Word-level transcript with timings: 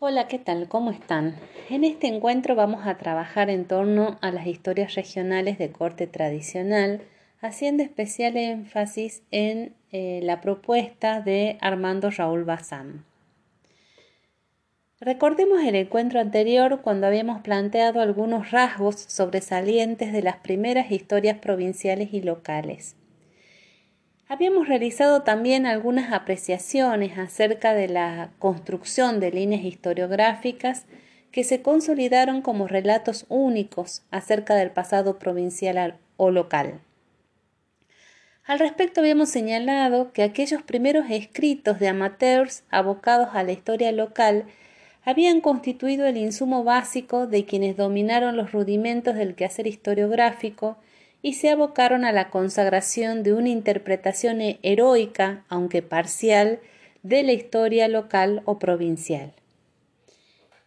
Hola, 0.00 0.28
¿qué 0.28 0.38
tal? 0.38 0.68
¿Cómo 0.68 0.92
están? 0.92 1.34
En 1.68 1.82
este 1.82 2.06
encuentro 2.06 2.54
vamos 2.54 2.86
a 2.86 2.98
trabajar 2.98 3.50
en 3.50 3.64
torno 3.64 4.16
a 4.20 4.30
las 4.30 4.46
historias 4.46 4.94
regionales 4.94 5.58
de 5.58 5.72
corte 5.72 6.06
tradicional, 6.06 7.02
haciendo 7.40 7.82
especial 7.82 8.36
énfasis 8.36 9.24
en 9.32 9.74
eh, 9.90 10.20
la 10.22 10.40
propuesta 10.40 11.20
de 11.20 11.58
Armando 11.60 12.12
Raúl 12.12 12.44
Bazán. 12.44 13.04
Recordemos 15.00 15.64
el 15.64 15.74
encuentro 15.74 16.20
anterior 16.20 16.80
cuando 16.80 17.08
habíamos 17.08 17.40
planteado 17.40 18.00
algunos 18.00 18.52
rasgos 18.52 19.00
sobresalientes 19.00 20.12
de 20.12 20.22
las 20.22 20.36
primeras 20.36 20.92
historias 20.92 21.38
provinciales 21.38 22.14
y 22.14 22.22
locales. 22.22 22.94
Habíamos 24.30 24.68
realizado 24.68 25.22
también 25.22 25.64
algunas 25.64 26.12
apreciaciones 26.12 27.16
acerca 27.16 27.72
de 27.72 27.88
la 27.88 28.28
construcción 28.38 29.20
de 29.20 29.30
líneas 29.32 29.64
historiográficas 29.64 30.84
que 31.32 31.44
se 31.44 31.62
consolidaron 31.62 32.42
como 32.42 32.68
relatos 32.68 33.24
únicos 33.30 34.02
acerca 34.10 34.54
del 34.54 34.70
pasado 34.70 35.18
provincial 35.18 35.96
o 36.18 36.30
local. 36.30 36.80
Al 38.44 38.58
respecto 38.58 39.00
habíamos 39.00 39.30
señalado 39.30 40.12
que 40.12 40.22
aquellos 40.22 40.62
primeros 40.62 41.06
escritos 41.08 41.78
de 41.78 41.88
amateurs 41.88 42.64
abocados 42.68 43.30
a 43.32 43.42
la 43.42 43.52
historia 43.52 43.92
local 43.92 44.44
habían 45.04 45.40
constituido 45.40 46.06
el 46.06 46.18
insumo 46.18 46.64
básico 46.64 47.26
de 47.26 47.46
quienes 47.46 47.78
dominaron 47.78 48.36
los 48.36 48.52
rudimentos 48.52 49.14
del 49.14 49.34
quehacer 49.34 49.66
historiográfico 49.66 50.76
y 51.22 51.34
se 51.34 51.50
abocaron 51.50 52.04
a 52.04 52.12
la 52.12 52.30
consagración 52.30 53.22
de 53.22 53.34
una 53.34 53.48
interpretación 53.48 54.38
heroica, 54.62 55.44
aunque 55.48 55.82
parcial, 55.82 56.60
de 57.02 57.22
la 57.22 57.32
historia 57.32 57.88
local 57.88 58.42
o 58.44 58.58
provincial. 58.58 59.32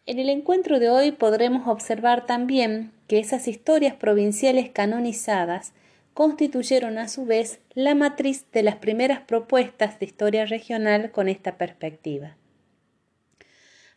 En 0.05 0.19
el 0.19 0.29
encuentro 0.29 0.79
de 0.79 0.89
hoy 0.89 1.11
podremos 1.11 1.67
observar 1.67 2.25
también 2.25 2.91
que 3.07 3.19
esas 3.19 3.47
historias 3.47 3.95
provinciales 3.95 4.69
canonizadas 4.69 5.73
constituyeron 6.13 6.97
a 6.97 7.07
su 7.07 7.25
vez 7.25 7.59
la 7.73 7.95
matriz 7.95 8.45
de 8.51 8.63
las 8.63 8.75
primeras 8.75 9.21
propuestas 9.21 9.99
de 9.99 10.05
historia 10.05 10.45
regional 10.45 11.11
con 11.11 11.29
esta 11.29 11.57
perspectiva. 11.57 12.35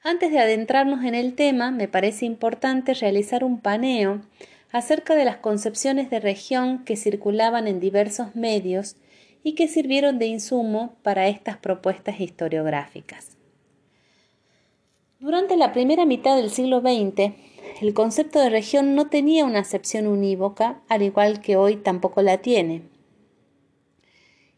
Antes 0.03 0.31
de 0.31 0.39
adentrarnos 0.39 1.03
en 1.05 1.15
el 1.15 1.35
tema, 1.35 1.71
me 1.71 1.89
parece 1.89 2.27
importante 2.27 2.93
realizar 2.93 3.43
un 3.43 3.59
paneo 3.59 4.21
acerca 4.75 5.15
de 5.15 5.25
las 5.25 5.37
concepciones 5.37 6.11
de 6.11 6.19
región 6.19 6.85
que 6.85 6.97
circulaban 6.97 7.69
en 7.69 7.79
diversos 7.79 8.35
medios 8.35 8.97
y 9.45 9.55
que 9.55 9.69
sirvieron 9.69 10.19
de 10.19 10.27
insumo 10.27 10.97
para 11.05 11.29
estas 11.29 11.59
propuestas 11.59 12.19
historiográficas. 12.19 13.37
Durante 15.21 15.57
la 15.57 15.73
primera 15.73 16.07
mitad 16.07 16.37
del 16.37 16.51
siglo 16.51 16.81
XX, 16.81 17.35
el 17.83 17.95
concepto 17.95 18.41
de 18.41 18.51
región 18.51 18.97
no 18.97 19.07
tenía 19.07 19.45
una 19.45 19.61
acepción 19.61 20.09
unívoca, 20.09 20.81
al 20.89 21.03
igual 21.03 21.41
que 21.41 21.55
hoy 21.55 21.77
tampoco 21.77 22.21
la 22.23 22.39
tiene. 22.39 22.83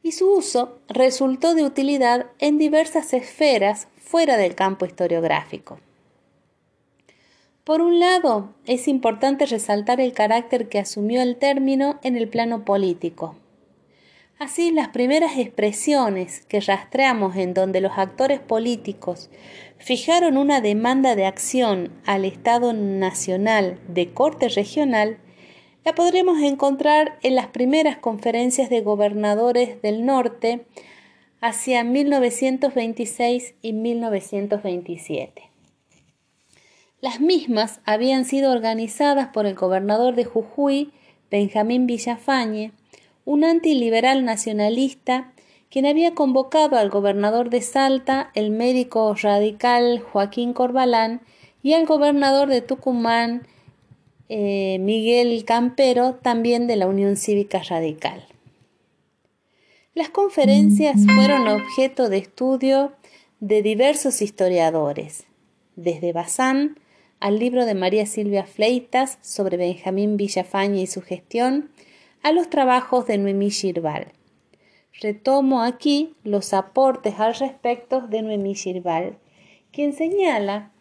Y 0.02 0.12
su 0.12 0.32
uso 0.32 0.78
resultó 0.88 1.54
de 1.54 1.64
utilidad 1.64 2.24
en 2.38 2.56
diversas 2.56 3.12
esferas 3.12 3.88
fuera 3.98 4.38
del 4.38 4.54
campo 4.54 4.86
historiográfico. 4.86 5.78
Por 7.66 7.82
un 7.82 7.98
lado, 7.98 8.54
es 8.64 8.86
importante 8.86 9.44
resaltar 9.44 10.00
el 10.00 10.12
carácter 10.12 10.68
que 10.68 10.78
asumió 10.78 11.20
el 11.20 11.34
término 11.34 11.98
en 12.04 12.16
el 12.16 12.28
plano 12.28 12.64
político. 12.64 13.34
Así, 14.38 14.70
las 14.70 14.90
primeras 14.90 15.36
expresiones 15.36 16.46
que 16.46 16.60
rastreamos 16.60 17.34
en 17.34 17.54
donde 17.54 17.80
los 17.80 17.98
actores 17.98 18.38
políticos 18.38 19.30
fijaron 19.78 20.36
una 20.36 20.60
demanda 20.60 21.16
de 21.16 21.26
acción 21.26 21.90
al 22.04 22.24
Estado 22.24 22.72
nacional 22.72 23.80
de 23.88 24.12
corte 24.12 24.48
regional, 24.48 25.18
la 25.84 25.92
podremos 25.96 26.40
encontrar 26.42 27.18
en 27.24 27.34
las 27.34 27.48
primeras 27.48 27.96
conferencias 27.96 28.70
de 28.70 28.82
gobernadores 28.82 29.82
del 29.82 30.06
norte 30.06 30.66
hacia 31.40 31.82
1926 31.82 33.56
y 33.60 33.72
1927. 33.72 35.55
Las 37.06 37.20
mismas 37.20 37.78
habían 37.84 38.24
sido 38.24 38.50
organizadas 38.50 39.28
por 39.28 39.46
el 39.46 39.54
gobernador 39.54 40.16
de 40.16 40.24
Jujuy, 40.24 40.90
Benjamín 41.30 41.86
Villafañe, 41.86 42.72
un 43.24 43.44
antiliberal 43.44 44.24
nacionalista, 44.24 45.32
quien 45.70 45.86
había 45.86 46.16
convocado 46.16 46.76
al 46.76 46.90
gobernador 46.90 47.48
de 47.48 47.62
Salta, 47.62 48.32
el 48.34 48.50
médico 48.50 49.14
radical 49.14 50.00
Joaquín 50.00 50.52
Corbalán, 50.52 51.20
y 51.62 51.74
al 51.74 51.86
gobernador 51.86 52.48
de 52.48 52.60
Tucumán, 52.60 53.46
eh, 54.28 54.78
Miguel 54.80 55.44
Campero, 55.44 56.14
también 56.14 56.66
de 56.66 56.74
la 56.74 56.88
Unión 56.88 57.14
Cívica 57.16 57.62
Radical. 57.62 58.26
Las 59.94 60.08
conferencias 60.08 60.96
fueron 61.14 61.46
objeto 61.46 62.08
de 62.08 62.18
estudio 62.18 62.94
de 63.38 63.62
diversos 63.62 64.22
historiadores, 64.22 65.22
desde 65.76 66.12
Bazán 66.12 66.80
al 67.20 67.38
libro 67.38 67.64
de 67.64 67.74
María 67.74 68.06
Silvia 68.06 68.44
Fleitas 68.44 69.18
sobre 69.22 69.56
Benjamín 69.56 70.16
Villafaña 70.16 70.80
y 70.80 70.86
su 70.86 71.02
gestión, 71.02 71.70
a 72.22 72.32
los 72.32 72.50
trabajos 72.50 73.06
de 73.06 73.18
Noemí 73.18 73.50
Girbal. 73.50 74.12
Retomo 75.00 75.62
aquí 75.62 76.14
los 76.24 76.52
aportes 76.54 77.20
al 77.20 77.34
respecto 77.34 78.00
de 78.00 78.22
Noemí 78.22 78.54
Girbal, 78.54 79.18
quien 79.70 79.92
señala 79.92 80.72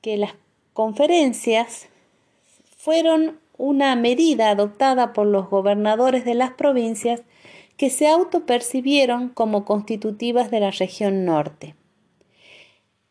que 0.00 0.16
las 0.16 0.34
conferencias 0.72 1.88
fueron 2.76 3.38
una 3.58 3.96
medida 3.96 4.50
adoptada 4.50 5.12
por 5.12 5.26
los 5.26 5.48
gobernadores 5.48 6.24
de 6.24 6.34
las 6.34 6.50
provincias 6.52 7.22
que 7.76 7.90
se 7.90 8.08
autopercibieron 8.08 9.30
como 9.30 9.64
constitutivas 9.64 10.50
de 10.50 10.60
la 10.60 10.70
región 10.70 11.24
norte. 11.24 11.74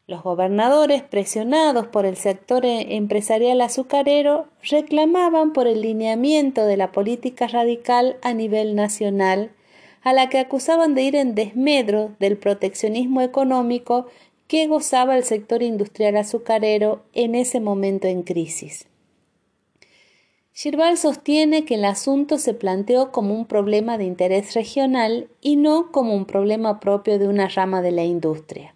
Los 0.08 0.22
gobernadores, 0.22 1.02
presionados 1.02 1.88
por 1.88 2.06
el 2.06 2.16
sector 2.16 2.64
e-, 2.64 2.96
empresarial 2.96 3.60
azucarero, 3.62 4.48
reclamaban 4.62 5.52
por 5.52 5.66
el 5.66 5.82
lineamiento 5.82 6.68
de 6.68 6.78
la 6.78 6.92
política 6.92 7.48
radical 7.48 8.18
a 8.22 8.36
nivel 8.36 8.76
nacional, 8.76 9.52
a 10.04 10.14
la 10.14 10.30
que 10.30 10.38
acusaban 10.38 10.94
de 10.94 11.02
ir 11.02 11.16
en 11.16 11.34
desmedro 11.34 12.12
del 12.20 12.38
proteccionismo 12.38 13.22
económico 13.22 14.06
que 14.48 14.68
gozaba 14.68 15.18
el 15.18 15.24
sector 15.24 15.64
industrial 15.64 16.18
azucarero 16.18 17.04
en 17.14 17.34
ese 17.34 17.60
momento 17.60 18.08
en 18.08 18.22
crisis. 18.22 18.88
Girbal 20.54 21.00
sostiene 21.00 21.66
que 21.66 21.76
el 21.76 21.84
asunto 21.84 22.38
se 22.38 22.54
planteó 22.54 23.12
como 23.12 23.34
un 23.34 23.48
problema 23.48 23.98
de 23.98 24.06
interés 24.06 24.54
regional 24.54 25.30
y 25.42 25.56
no 25.56 25.92
como 25.92 26.14
un 26.14 26.26
problema 26.26 26.80
propio 26.80 27.18
de 27.18 27.28
una 27.28 27.48
rama 27.48 27.82
de 27.82 27.92
la 27.92 28.04
industria. 28.04 28.75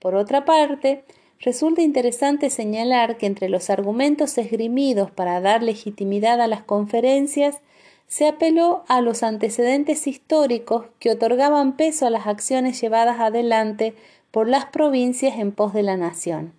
Por 0.00 0.14
otra 0.14 0.46
parte, 0.46 1.04
resulta 1.40 1.82
interesante 1.82 2.48
señalar 2.48 3.18
que 3.18 3.26
entre 3.26 3.50
los 3.50 3.68
argumentos 3.68 4.38
esgrimidos 4.38 5.10
para 5.10 5.40
dar 5.40 5.62
legitimidad 5.62 6.40
a 6.40 6.46
las 6.46 6.62
conferencias 6.62 7.60
se 8.06 8.26
apeló 8.26 8.82
a 8.88 9.02
los 9.02 9.22
antecedentes 9.22 10.06
históricos 10.06 10.86
que 10.98 11.10
otorgaban 11.10 11.76
peso 11.76 12.06
a 12.06 12.10
las 12.10 12.26
acciones 12.26 12.80
llevadas 12.80 13.20
adelante 13.20 13.94
por 14.30 14.48
las 14.48 14.64
provincias 14.64 15.38
en 15.38 15.52
pos 15.52 15.74
de 15.74 15.82
la 15.82 15.98
nación. 15.98 16.54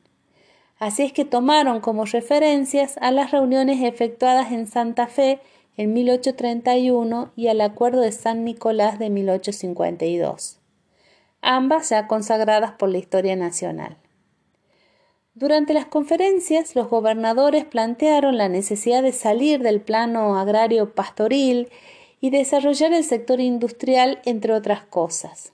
Así 0.78 1.04
es 1.04 1.12
que 1.12 1.26
tomaron 1.26 1.82
como 1.82 2.06
referencias 2.06 2.96
a 3.02 3.12
las 3.12 3.32
reuniones 3.32 3.82
efectuadas 3.82 4.52
en 4.52 4.68
Santa 4.68 5.08
Fe 5.08 5.40
en 5.78 5.94
1831 5.94 7.32
y 7.36 7.48
al 7.48 7.62
Acuerdo 7.62 8.02
de 8.02 8.12
San 8.12 8.46
Nicolás 8.46 9.00
de 9.00 9.10
1852 9.10 10.61
ambas 11.42 11.90
ya 11.90 12.08
consagradas 12.08 12.72
por 12.72 12.90
la 12.90 12.98
historia 12.98 13.36
nacional. 13.36 13.98
Durante 15.34 15.74
las 15.74 15.86
conferencias, 15.86 16.76
los 16.76 16.90
gobernadores 16.90 17.66
plantearon 17.66 18.38
la 18.38 18.50
necesidad 18.50 19.02
de 19.02 19.14
salir 19.14 19.62
del 19.62 19.82
plano 19.82 20.38
agrario 20.38 20.94
pastoril 20.94 21.70
y 22.20 22.30
desarrollar 22.30 22.94
el 22.94 23.04
sector 23.04 23.40
industrial, 23.40 24.22
entre 24.26 24.54
otras 24.54 24.84
cosas. 24.84 25.54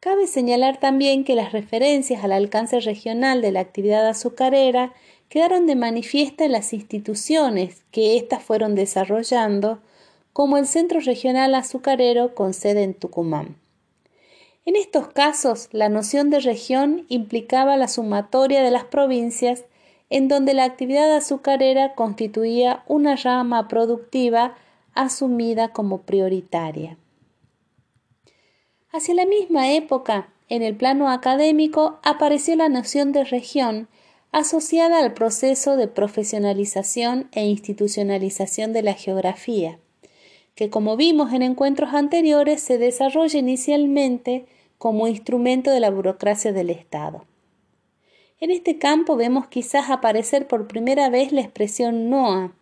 Cabe 0.00 0.26
señalar 0.26 0.80
también 0.80 1.24
que 1.24 1.34
las 1.34 1.52
referencias 1.52 2.24
al 2.24 2.32
alcance 2.32 2.80
regional 2.80 3.42
de 3.42 3.52
la 3.52 3.60
actividad 3.60 4.08
azucarera 4.08 4.94
quedaron 5.28 5.66
de 5.66 5.76
manifiesta 5.76 6.44
en 6.44 6.52
las 6.52 6.72
instituciones 6.72 7.84
que 7.90 8.16
éstas 8.16 8.42
fueron 8.42 8.74
desarrollando, 8.74 9.80
como 10.32 10.56
el 10.56 10.66
Centro 10.66 11.00
Regional 11.00 11.54
Azucarero 11.54 12.34
con 12.34 12.54
sede 12.54 12.82
en 12.82 12.94
Tucumán. 12.94 13.61
En 14.64 14.76
estos 14.76 15.08
casos, 15.08 15.68
la 15.72 15.88
noción 15.88 16.30
de 16.30 16.38
región 16.38 17.04
implicaba 17.08 17.76
la 17.76 17.88
sumatoria 17.88 18.62
de 18.62 18.70
las 18.70 18.84
provincias 18.84 19.64
en 20.08 20.28
donde 20.28 20.54
la 20.54 20.64
actividad 20.64 21.16
azucarera 21.16 21.94
constituía 21.94 22.84
una 22.86 23.16
rama 23.16 23.66
productiva 23.66 24.54
asumida 24.94 25.72
como 25.72 26.02
prioritaria. 26.02 26.96
Hacia 28.92 29.14
la 29.14 29.26
misma 29.26 29.72
época 29.72 30.28
en 30.48 30.62
el 30.62 30.76
plano 30.76 31.08
académico 31.08 31.98
apareció 32.02 32.54
la 32.56 32.68
noción 32.68 33.12
de 33.12 33.24
región 33.24 33.88
asociada 34.32 34.98
al 34.98 35.14
proceso 35.14 35.76
de 35.76 35.88
profesionalización 35.88 37.28
e 37.32 37.46
institucionalización 37.46 38.72
de 38.74 38.82
la 38.82 38.94
geografía, 38.94 39.78
que 40.54 40.68
como 40.70 40.96
vimos 40.96 41.32
en 41.32 41.42
encuentros 41.42 41.94
anteriores 41.94 42.60
se 42.62 42.76
desarrolla 42.76 43.38
inicialmente 43.38 44.46
como 44.82 45.06
instrumento 45.06 45.70
de 45.70 45.78
la 45.78 45.90
burocracia 45.90 46.52
del 46.52 46.68
Estado. 46.68 47.24
En 48.40 48.50
este 48.50 48.78
campo 48.78 49.14
vemos 49.14 49.46
quizás 49.46 49.90
aparecer 49.90 50.48
por 50.48 50.66
primera 50.66 51.08
vez 51.08 51.30
la 51.30 51.40
expresión 51.40 52.10
NOA, 52.10 52.52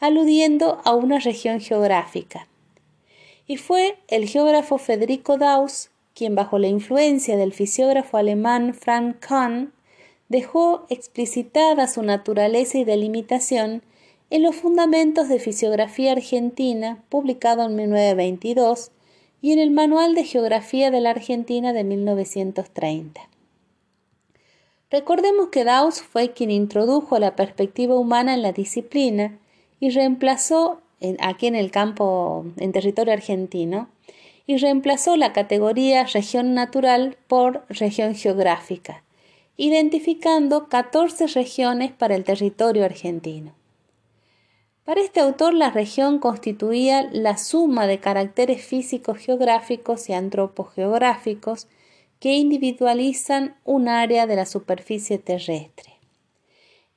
aludiendo 0.00 0.80
a 0.82 0.96
una 0.96 1.20
región 1.20 1.60
geográfica. 1.60 2.48
Y 3.46 3.56
fue 3.56 3.98
el 4.08 4.26
geógrafo 4.26 4.78
Federico 4.78 5.38
Daus 5.38 5.90
quien 6.12 6.34
bajo 6.34 6.58
la 6.58 6.66
influencia 6.66 7.36
del 7.36 7.52
fisiógrafo 7.52 8.16
alemán 8.16 8.74
Frank 8.74 9.20
Kahn 9.20 9.72
dejó 10.28 10.86
explicitada 10.88 11.86
su 11.86 12.02
naturaleza 12.02 12.78
y 12.78 12.84
delimitación 12.84 13.84
en 14.30 14.42
los 14.42 14.56
Fundamentos 14.56 15.28
de 15.28 15.38
Fisiografía 15.38 16.10
Argentina, 16.10 17.04
publicado 17.08 17.64
en 17.64 17.76
1922, 17.76 18.90
y 19.42 19.52
en 19.52 19.58
el 19.58 19.70
Manual 19.70 20.14
de 20.14 20.24
Geografía 20.24 20.90
de 20.90 21.00
la 21.00 21.10
Argentina 21.10 21.72
de 21.72 21.84
1930. 21.84 23.20
Recordemos 24.90 25.48
que 25.48 25.64
Daus 25.64 26.02
fue 26.02 26.32
quien 26.32 26.50
introdujo 26.50 27.18
la 27.18 27.36
perspectiva 27.36 27.94
humana 27.94 28.34
en 28.34 28.42
la 28.42 28.52
disciplina 28.52 29.38
y 29.78 29.90
reemplazó, 29.90 30.80
aquí 31.20 31.46
en 31.46 31.54
el 31.54 31.70
campo, 31.70 32.44
en 32.56 32.72
territorio 32.72 33.12
argentino, 33.12 33.88
y 34.46 34.56
reemplazó 34.56 35.16
la 35.16 35.32
categoría 35.32 36.04
región 36.04 36.54
natural 36.54 37.16
por 37.28 37.64
región 37.68 38.16
geográfica, 38.16 39.04
identificando 39.56 40.68
14 40.68 41.28
regiones 41.28 41.92
para 41.92 42.16
el 42.16 42.24
territorio 42.24 42.84
argentino. 42.84 43.59
Para 44.90 45.02
este 45.02 45.20
autor 45.20 45.54
la 45.54 45.70
región 45.70 46.18
constituía 46.18 47.08
la 47.12 47.38
suma 47.38 47.86
de 47.86 48.00
caracteres 48.00 48.64
físicos 48.64 49.18
geográficos 49.18 50.08
y 50.08 50.14
antropogeográficos 50.14 51.68
que 52.18 52.34
individualizan 52.34 53.54
un 53.64 53.86
área 53.86 54.26
de 54.26 54.34
la 54.34 54.46
superficie 54.46 55.18
terrestre. 55.18 55.92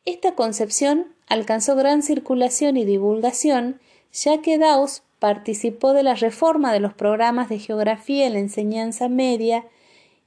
Esta 0.06 0.34
concepción 0.34 1.14
alcanzó 1.28 1.76
gran 1.76 2.02
circulación 2.02 2.78
y 2.78 2.84
divulgación, 2.84 3.80
ya 4.12 4.42
que 4.42 4.58
Daus 4.58 5.04
participó 5.20 5.94
de 5.94 6.02
la 6.02 6.16
reforma 6.16 6.74
de 6.74 6.80
los 6.80 6.96
programas 6.96 7.48
de 7.48 7.60
geografía 7.60 8.26
en 8.26 8.34
la 8.34 8.40
enseñanza 8.40 9.08
media 9.08 9.68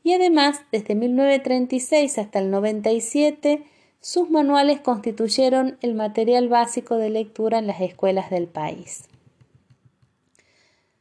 y 0.04 0.12
además, 0.12 0.60
desde 0.70 0.94
1936 0.94 2.18
hasta 2.18 2.38
el 2.38 2.48
97, 2.52 3.64
sus 4.06 4.30
manuales 4.30 4.80
constituyeron 4.82 5.78
el 5.80 5.96
material 5.96 6.48
básico 6.48 6.94
de 6.94 7.10
lectura 7.10 7.58
en 7.58 7.66
las 7.66 7.80
escuelas 7.80 8.30
del 8.30 8.46
país. 8.46 9.08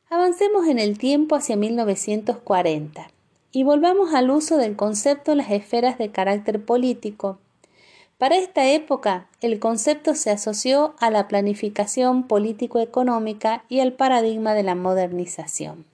Avancemos 0.09 0.67
en 0.67 0.79
el 0.79 0.97
tiempo 0.97 1.35
hacia 1.35 1.55
1940 1.55 3.07
y 3.51 3.63
volvamos 3.63 4.15
al 4.15 4.31
uso 4.31 4.57
del 4.57 4.75
concepto 4.75 5.33
en 5.33 5.37
las 5.37 5.51
esferas 5.51 5.99
de 5.99 6.09
carácter 6.09 6.65
político. 6.65 7.37
Para 8.17 8.37
esta 8.37 8.67
época, 8.71 9.27
el 9.39 9.59
concepto 9.59 10.15
se 10.15 10.31
asoció 10.31 10.95
a 10.99 11.11
la 11.11 11.27
planificación 11.27 12.23
político-económica 12.27 13.65
y 13.69 13.81
al 13.81 13.93
paradigma 13.93 14.55
de 14.55 14.63
la 14.63 14.73
modernización. 14.73 15.85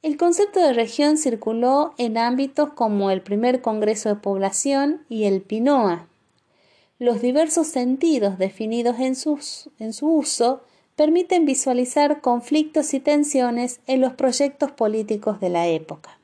El 0.00 0.16
concepto 0.16 0.60
de 0.60 0.72
región 0.72 1.16
circuló 1.16 1.92
en 1.98 2.18
ámbitos 2.18 2.72
como 2.72 3.10
el 3.10 3.20
primer 3.20 3.62
Congreso 3.62 4.08
de 4.08 4.14
Población 4.14 5.04
y 5.08 5.24
el 5.24 5.42
PINOA. 5.42 6.06
Los 7.00 7.20
diversos 7.20 7.66
sentidos 7.66 8.38
definidos 8.38 9.00
en, 9.00 9.16
en 9.80 9.92
su 9.92 10.06
uso 10.06 10.62
permiten 10.94 11.46
visualizar 11.46 12.20
conflictos 12.20 12.94
y 12.94 13.00
tensiones 13.00 13.80
en 13.88 14.00
los 14.00 14.12
proyectos 14.12 14.70
políticos 14.70 15.40
de 15.40 15.48
la 15.48 15.66
época. 15.66 16.18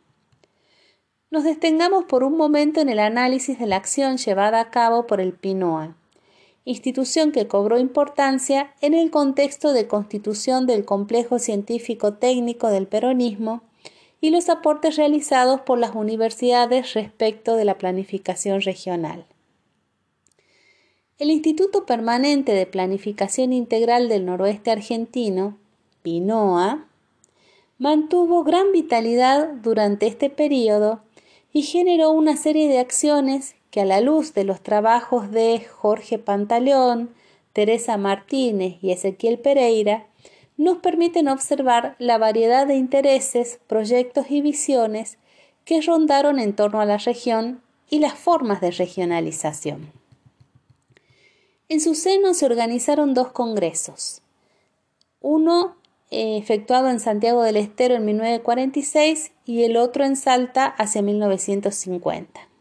Nos 1.31 1.43
detengamos 1.43 2.05
por 2.05 2.23
un 2.23 2.37
momento 2.37 2.81
en 2.81 2.89
el 2.89 3.01
análisis 3.01 3.59
de 3.59 3.67
la 3.67 3.75
acción 3.75 4.19
llevada 4.19 4.61
a 4.61 4.71
cabo 4.71 5.09
por 5.09 5.21
el 5.21 5.33
PINOA, 5.33 5.97
institución 6.65 7.33
que 7.33 7.47
cobró 7.47 7.79
importancia 7.79 8.75
en 8.81 8.95
el 8.95 9.11
contexto 9.11 9.73
de 9.73 9.87
constitución 9.87 10.67
del 10.67 10.85
complejo 10.85 11.39
científico 11.39 12.15
técnico 12.15 12.69
del 12.69 12.87
peronismo 12.87 13.63
y 14.21 14.31
los 14.31 14.49
aportes 14.49 14.97
realizados 14.97 15.61
por 15.61 15.79
las 15.79 15.95
universidades 15.95 16.95
respecto 16.95 17.57
de 17.57 17.67
la 17.67 17.77
planificación 17.77 18.63
regional. 18.63 19.27
El 21.19 21.31
Instituto 21.31 21.85
Permanente 21.85 22.53
de 22.53 22.67
Planificación 22.67 23.53
Integral 23.53 24.09
del 24.09 24.25
Noroeste 24.25 24.71
Argentino, 24.71 25.59
PINOA, 26.03 26.87
mantuvo 27.79 28.43
gran 28.45 28.73
vitalidad 28.73 29.49
durante 29.63 30.07
este 30.07 30.31
periodo 30.31 31.03
y 31.53 31.63
generó 31.63 32.11
una 32.11 32.37
serie 32.37 32.69
de 32.69 32.79
acciones 32.79 33.55
que 33.75 33.81
a 33.81 33.85
la 33.85 34.01
luz 34.01 34.35
de 34.35 34.45
los 34.45 34.61
trabajos 34.61 35.33
de 35.33 35.67
Jorge 35.69 36.21
Pantaleón, 36.21 37.13
Teresa 37.53 37.97
Martínez 37.97 38.77
y 38.81 38.93
Ezequiel 38.93 39.41
Pereira, 39.41 40.07
nos 40.57 40.79
permiten 40.79 41.27
observar 41.27 41.97
la 41.99 42.17
variedad 42.17 42.69
de 42.69 42.77
intereses, 42.77 43.59
proyectos 43.67 44.31
y 44.31 44.43
visiones 44.43 45.19
que 45.65 45.81
rondaron 45.81 46.39
en 46.39 46.55
torno 46.55 46.81
a 46.81 46.85
la 46.85 46.99
región 46.99 47.63
y 47.91 47.99
las 47.99 48.15
formas 48.15 48.61
de 48.61 48.71
regionalización. 48.71 49.91
En 51.69 51.81
su 51.81 51.97
seno 51.97 52.33
se 52.33 52.47
organizaron 52.47 53.13
dos 53.13 53.33
congresos, 53.33 54.23
uno 55.21 55.75
eh, 56.13 56.37
efectuado 56.37 56.91
en 56.91 57.01
Santiago 57.01 57.43
del 57.43 57.57
Estero 57.57 57.97
en 57.97 58.05
1946 58.05 59.33
y 59.45 59.65
el 59.65 59.77
otro 59.77 60.05
en 60.05 60.15
Salta 60.15 60.67
hacia 60.67 61.03
1950, 61.03 62.54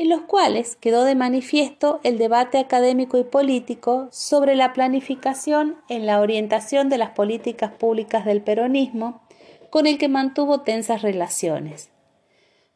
en 0.00 0.08
los 0.08 0.22
cuales 0.22 0.76
quedó 0.76 1.04
de 1.04 1.14
manifiesto 1.14 2.00
el 2.04 2.16
debate 2.16 2.56
académico 2.56 3.18
y 3.18 3.24
político 3.24 4.08
sobre 4.10 4.56
la 4.56 4.72
planificación 4.72 5.76
en 5.90 6.06
la 6.06 6.20
orientación 6.20 6.88
de 6.88 6.96
las 6.96 7.10
políticas 7.10 7.72
públicas 7.72 8.24
del 8.24 8.40
peronismo, 8.40 9.20
con 9.68 9.86
el 9.86 9.98
que 9.98 10.08
mantuvo 10.08 10.62
tensas 10.62 11.02
relaciones. 11.02 11.90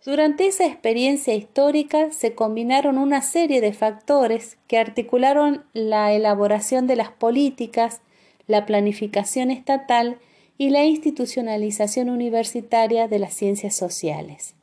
Durante 0.05 0.47
esa 0.47 0.67
experiencia 0.67 1.33
histórica 1.33 2.13
se 2.13 2.35
combinaron 2.35 2.99
una 2.99 3.23
serie 3.23 3.63
de 3.63 3.73
factores 3.73 4.59
que 4.67 4.77
articularon 4.77 5.65
la 5.73 6.13
elaboración 6.13 6.87
de 6.87 6.97
las 6.97 7.09
políticas, 7.09 8.03
la 8.47 8.67
planificación 8.67 9.51
estatal 9.51 10.19
y 10.59 10.69
la 10.69 10.85
institucionalización 10.85 12.11
universitaria 12.11 13.09
de 13.09 13.19
las 13.19 13.33
ciencias 13.33 13.75
sociales. 13.75 14.57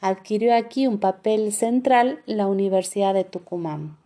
Adquirió 0.00 0.54
aquí 0.54 0.86
un 0.86 0.98
papel 0.98 1.52
central 1.52 2.22
la 2.26 2.46
Universidad 2.46 3.14
de 3.14 3.24
Tucumán. 3.24 3.96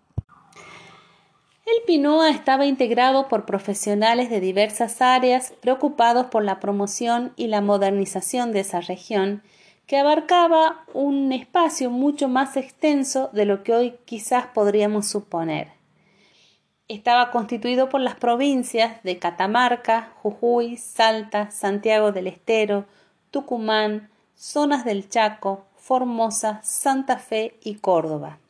El 1.67 1.83
PINOA 1.87 2.31
estaba 2.31 2.65
integrado 2.65 3.29
por 3.29 3.45
profesionales 3.45 4.31
de 4.31 4.41
diversas 4.41 5.03
áreas 5.03 5.53
preocupados 5.61 6.27
por 6.27 6.43
la 6.43 6.61
promoción 6.61 7.33
y 7.37 7.49
la 7.49 7.61
modernización 7.61 8.53
de 8.53 8.61
esa 8.61 8.81
región 8.81 9.43
que 9.87 9.99
abarcaba 9.99 10.85
un 10.95 11.33
espacio 11.33 11.91
mucho 11.91 12.29
más 12.29 12.57
extenso 12.57 13.29
de 13.33 13.45
lo 13.45 13.65
que 13.65 13.75
hoy 13.75 13.95
quizás 14.07 14.47
podríamos 14.47 15.09
suponer. 15.09 15.69
Estaba 16.89 17.31
constituido 17.31 17.91
por 17.91 18.01
las 18.01 18.15
provincias 18.15 19.03
de 19.03 19.19
Catamarca, 19.19 20.13
Jujuy, 20.23 20.79
Salta, 20.79 21.51
Santiago 21.51 22.13
del 22.13 22.29
Estero, 22.29 22.87
Tucumán, 23.31 24.09
zonas 24.35 24.87
del 24.87 25.09
Chaco, 25.11 25.67
Formosa, 25.89 26.61
Santa 26.65 27.17
Fe 27.17 27.55
y 27.65 27.77
Córdoba. 27.77 28.41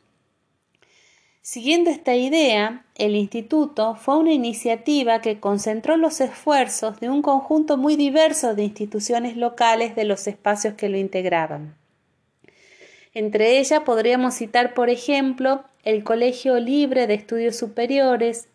Siguiendo 1.39 1.89
esta 1.89 2.13
idea, 2.13 2.83
el 2.95 3.15
instituto 3.15 3.95
fue 3.95 4.17
una 4.17 4.33
iniciativa 4.33 5.21
que 5.21 5.39
concentró 5.39 5.95
los 5.95 6.19
esfuerzos 6.19 6.99
de 6.99 7.09
un 7.09 7.21
conjunto 7.21 7.77
muy 7.77 7.95
diverso 7.95 8.55
de 8.55 8.63
instituciones 8.63 9.37
locales 9.37 9.95
de 9.95 10.03
los 10.03 10.27
espacios 10.27 10.73
que 10.73 10.89
lo 10.89 10.97
integraban. 10.97 11.77
Entre 13.13 13.57
ellas 13.59 13.83
podríamos 13.85 14.33
citar, 14.33 14.73
por 14.73 14.89
ejemplo, 14.89 15.63
el 15.85 16.03
Colegio 16.03 16.59
Libre 16.59 17.07
de 17.07 17.13
Estudios 17.13 17.55
Superiores, 17.55 18.49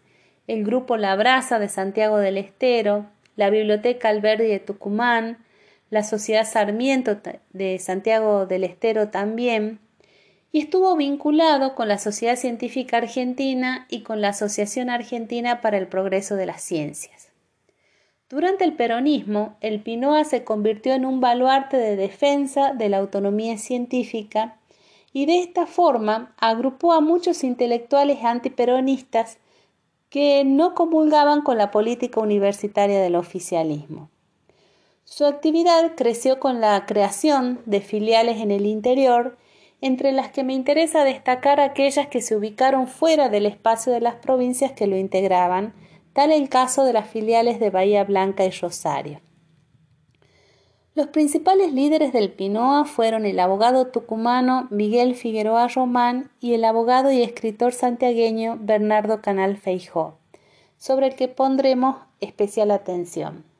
el 0.46 0.62
Grupo 0.62 0.98
La 0.98 1.16
Brasa 1.16 1.58
de 1.58 1.70
Santiago 1.70 2.18
del 2.18 2.36
Estero, 2.36 3.06
la 3.34 3.48
Biblioteca 3.48 4.10
Alberdi 4.10 4.46
de 4.46 4.60
Tucumán, 4.60 5.38
la 5.90 6.02
Sociedad 6.02 6.46
Sarmiento 6.46 7.18
de 7.52 7.78
Santiago 7.78 8.46
del 8.46 8.64
Estero 8.64 9.08
también, 9.08 9.80
y 10.52 10.60
estuvo 10.60 10.94
vinculado 10.96 11.74
con 11.74 11.88
la 11.88 11.98
Sociedad 11.98 12.36
Científica 12.36 12.98
Argentina 12.98 13.86
y 13.90 14.02
con 14.02 14.20
la 14.20 14.28
Asociación 14.28 14.88
Argentina 14.88 15.60
para 15.60 15.78
el 15.78 15.88
Progreso 15.88 16.36
de 16.36 16.46
las 16.46 16.62
Ciencias. 16.62 17.32
Durante 18.28 18.64
el 18.64 18.74
peronismo, 18.74 19.56
el 19.60 19.80
Pinoa 19.80 20.24
se 20.24 20.44
convirtió 20.44 20.94
en 20.94 21.04
un 21.04 21.20
baluarte 21.20 21.76
de 21.76 21.96
defensa 21.96 22.72
de 22.72 22.88
la 22.88 22.98
autonomía 22.98 23.58
científica 23.58 24.56
y 25.12 25.26
de 25.26 25.40
esta 25.40 25.66
forma 25.66 26.34
agrupó 26.38 26.92
a 26.92 27.00
muchos 27.00 27.44
intelectuales 27.44 28.24
antiperonistas 28.24 29.38
que 30.08 30.44
no 30.44 30.74
comulgaban 30.74 31.42
con 31.42 31.58
la 31.58 31.70
política 31.70 32.20
universitaria 32.20 33.00
del 33.00 33.16
oficialismo. 33.16 34.10
Su 35.04 35.26
actividad 35.26 35.92
creció 35.96 36.40
con 36.40 36.60
la 36.60 36.86
creación 36.86 37.60
de 37.66 37.80
filiales 37.80 38.40
en 38.40 38.50
el 38.50 38.66
interior, 38.66 39.36
entre 39.80 40.12
las 40.12 40.30
que 40.30 40.44
me 40.44 40.54
interesa 40.54 41.04
destacar 41.04 41.60
aquellas 41.60 42.08
que 42.08 42.22
se 42.22 42.34
ubicaron 42.34 42.88
fuera 42.88 43.28
del 43.28 43.44
espacio 43.44 43.92
de 43.92 44.00
las 44.00 44.14
provincias 44.14 44.72
que 44.72 44.86
lo 44.86 44.96
integraban, 44.96 45.74
tal 46.14 46.32
el 46.32 46.48
caso 46.48 46.84
de 46.84 46.94
las 46.94 47.08
filiales 47.08 47.60
de 47.60 47.70
Bahía 47.70 48.04
Blanca 48.04 48.44
y 48.46 48.50
Rosario. 48.50 49.20
Los 50.94 51.08
principales 51.08 51.72
líderes 51.72 52.12
del 52.12 52.30
Pinoa 52.30 52.84
fueron 52.84 53.26
el 53.26 53.40
abogado 53.40 53.88
tucumano 53.88 54.68
Miguel 54.70 55.16
Figueroa 55.16 55.68
Román 55.68 56.30
y 56.40 56.54
el 56.54 56.64
abogado 56.64 57.10
y 57.10 57.20
escritor 57.20 57.72
santiagueño 57.72 58.58
Bernardo 58.60 59.20
Canal 59.20 59.56
Feijó, 59.56 60.18
sobre 60.78 61.08
el 61.08 61.16
que 61.16 61.28
pondremos 61.28 61.96
especial 62.20 62.70
atención. 62.70 63.53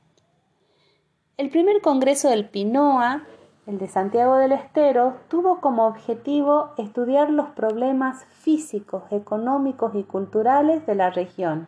El 1.36 1.50
primer 1.50 1.80
congreso 1.80 2.28
del 2.28 2.48
Pinoa, 2.48 3.24
el 3.66 3.78
de 3.78 3.88
Santiago 3.88 4.36
del 4.36 4.52
Estero, 4.52 5.16
tuvo 5.28 5.60
como 5.60 5.86
objetivo 5.86 6.70
estudiar 6.78 7.30
los 7.30 7.48
problemas 7.48 8.24
físicos, 8.26 9.02
económicos 9.10 9.96
y 9.96 10.04
culturales 10.04 10.86
de 10.86 10.94
la 10.94 11.10
región 11.10 11.66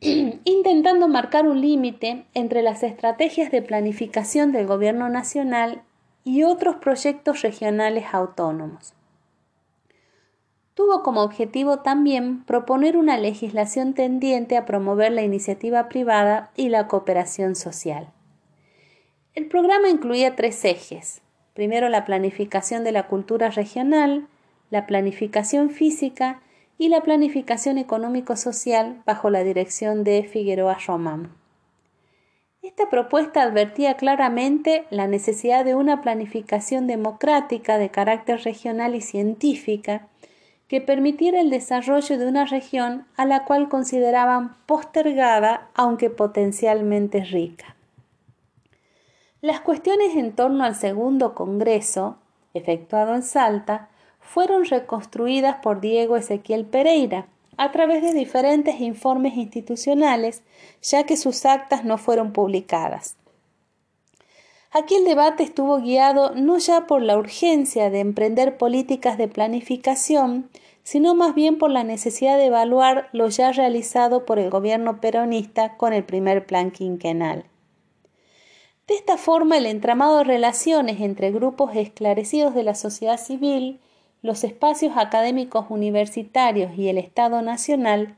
intentando 0.00 1.08
marcar 1.08 1.46
un 1.46 1.60
límite 1.60 2.24
entre 2.34 2.62
las 2.62 2.82
estrategias 2.82 3.50
de 3.50 3.62
planificación 3.62 4.50
del 4.50 4.66
Gobierno 4.66 5.08
nacional 5.08 5.82
y 6.24 6.42
otros 6.42 6.76
proyectos 6.76 7.42
regionales 7.42 8.06
autónomos. 8.12 8.94
Tuvo 10.80 11.02
como 11.02 11.20
objetivo 11.20 11.80
también 11.80 12.42
proponer 12.44 12.96
una 12.96 13.18
legislación 13.18 13.92
tendiente 13.92 14.56
a 14.56 14.64
promover 14.64 15.12
la 15.12 15.20
iniciativa 15.20 15.90
privada 15.90 16.52
y 16.56 16.70
la 16.70 16.88
cooperación 16.88 17.54
social. 17.54 18.08
El 19.34 19.46
programa 19.46 19.90
incluía 19.90 20.36
tres 20.36 20.64
ejes. 20.64 21.20
Primero 21.52 21.90
la 21.90 22.06
planificación 22.06 22.82
de 22.82 22.92
la 22.92 23.08
cultura 23.08 23.50
regional, 23.50 24.26
la 24.70 24.86
planificación 24.86 25.68
física 25.68 26.40
y 26.78 26.88
la 26.88 27.02
planificación 27.02 27.76
económico-social 27.76 29.02
bajo 29.04 29.28
la 29.28 29.44
dirección 29.44 30.02
de 30.02 30.22
Figueroa 30.22 30.78
Román. 30.86 31.34
Esta 32.62 32.88
propuesta 32.88 33.42
advertía 33.42 33.98
claramente 33.98 34.86
la 34.88 35.08
necesidad 35.08 35.62
de 35.66 35.74
una 35.74 36.00
planificación 36.00 36.86
democrática 36.86 37.76
de 37.76 37.90
carácter 37.90 38.40
regional 38.44 38.94
y 38.94 39.02
científica 39.02 40.06
que 40.70 40.80
permitiera 40.80 41.40
el 41.40 41.50
desarrollo 41.50 42.16
de 42.16 42.28
una 42.28 42.44
región 42.44 43.04
a 43.16 43.26
la 43.26 43.44
cual 43.44 43.68
consideraban 43.68 44.54
postergada 44.66 45.68
aunque 45.74 46.10
potencialmente 46.10 47.24
rica. 47.24 47.74
Las 49.40 49.62
cuestiones 49.62 50.14
en 50.14 50.30
torno 50.30 50.62
al 50.62 50.76
segundo 50.76 51.34
Congreso, 51.34 52.18
efectuado 52.54 53.16
en 53.16 53.24
Salta, 53.24 53.88
fueron 54.20 54.64
reconstruidas 54.64 55.56
por 55.56 55.80
Diego 55.80 56.16
Ezequiel 56.16 56.64
Pereira 56.64 57.26
a 57.56 57.72
través 57.72 58.00
de 58.00 58.14
diferentes 58.14 58.80
informes 58.80 59.36
institucionales, 59.36 60.44
ya 60.82 61.02
que 61.02 61.16
sus 61.16 61.46
actas 61.46 61.84
no 61.84 61.98
fueron 61.98 62.32
publicadas. 62.32 63.16
Aquí 64.72 64.94
el 64.94 65.04
debate 65.04 65.42
estuvo 65.42 65.80
guiado 65.80 66.32
no 66.36 66.56
ya 66.58 66.86
por 66.86 67.02
la 67.02 67.18
urgencia 67.18 67.90
de 67.90 67.98
emprender 67.98 68.56
políticas 68.56 69.18
de 69.18 69.26
planificación, 69.26 70.48
sino 70.84 71.16
más 71.16 71.34
bien 71.34 71.58
por 71.58 71.70
la 71.70 71.82
necesidad 71.82 72.38
de 72.38 72.46
evaluar 72.46 73.08
lo 73.12 73.28
ya 73.28 73.50
realizado 73.50 74.24
por 74.24 74.38
el 74.38 74.48
gobierno 74.48 75.00
peronista 75.00 75.76
con 75.76 75.92
el 75.92 76.04
primer 76.04 76.46
plan 76.46 76.70
quinquenal. 76.70 77.46
De 78.86 78.94
esta 78.94 79.16
forma, 79.16 79.58
el 79.58 79.66
entramado 79.66 80.18
de 80.18 80.24
relaciones 80.24 81.00
entre 81.00 81.32
grupos 81.32 81.74
esclarecidos 81.74 82.54
de 82.54 82.62
la 82.62 82.74
sociedad 82.76 83.18
civil 83.18 83.80
los 84.22 84.44
espacios 84.44 84.96
académicos 84.96 85.66
universitarios 85.68 86.76
y 86.76 86.88
el 86.88 86.98
Estado 86.98 87.42
Nacional 87.42 88.16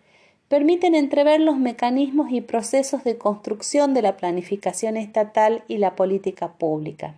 permiten 0.53 0.95
entrever 0.95 1.41
los 1.41 1.57
mecanismos 1.57 2.31
y 2.31 2.43
procesos 2.43 3.05
de 3.05 3.17
construcción 3.17 3.95
de 3.95 4.03
la 4.03 4.19
planificación 4.19 4.99
estatal 4.99 5.65
y 5.67 5.79
la 5.79 5.97
política 5.97 6.53
pública. 6.53 7.15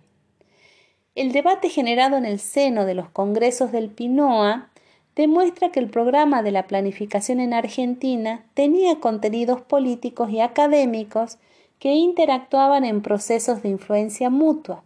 El 1.15 1.33
debate 1.33 1.67
generado 1.67 2.15
en 2.15 2.23
el 2.23 2.39
seno 2.39 2.85
de 2.85 2.93
los 2.93 3.09
congresos 3.09 3.73
del 3.73 3.89
PINOA 3.89 4.69
demuestra 5.17 5.69
que 5.69 5.81
el 5.81 5.89
programa 5.89 6.43
de 6.43 6.51
la 6.51 6.65
planificación 6.65 7.41
en 7.41 7.53
Argentina 7.53 8.45
tenía 8.53 9.01
contenidos 9.01 9.59
políticos 9.59 10.29
y 10.29 10.39
académicos 10.39 11.37
que 11.77 11.91
interactuaban 11.91 12.85
en 12.85 13.01
procesos 13.01 13.61
de 13.61 13.67
influencia 13.67 14.29
mutua 14.29 14.81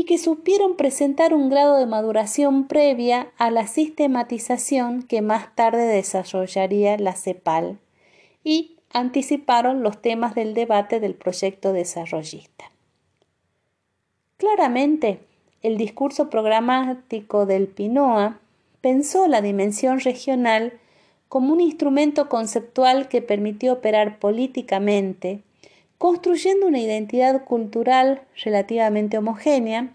y 0.00 0.04
que 0.04 0.16
supieron 0.16 0.76
presentar 0.76 1.34
un 1.34 1.50
grado 1.50 1.76
de 1.76 1.84
maduración 1.84 2.66
previa 2.68 3.32
a 3.36 3.50
la 3.50 3.66
sistematización 3.66 5.02
que 5.02 5.20
más 5.20 5.54
tarde 5.54 5.84
desarrollaría 5.84 6.96
la 6.96 7.12
CEPAL 7.12 7.78
y 8.42 8.78
anticiparon 8.94 9.82
los 9.82 10.00
temas 10.00 10.34
del 10.34 10.54
debate 10.54 11.00
del 11.00 11.14
proyecto 11.14 11.74
desarrollista. 11.74 12.72
Claramente, 14.38 15.20
el 15.60 15.76
discurso 15.76 16.30
programático 16.30 17.44
del 17.44 17.66
PINOA 17.68 18.40
pensó 18.80 19.28
la 19.28 19.42
dimensión 19.42 20.00
regional 20.00 20.80
como 21.28 21.52
un 21.52 21.60
instrumento 21.60 22.30
conceptual 22.30 23.08
que 23.08 23.20
permitió 23.20 23.74
operar 23.74 24.18
políticamente 24.18 25.42
construyendo 26.00 26.66
una 26.66 26.78
identidad 26.78 27.44
cultural 27.44 28.22
relativamente 28.42 29.18
homogénea 29.18 29.94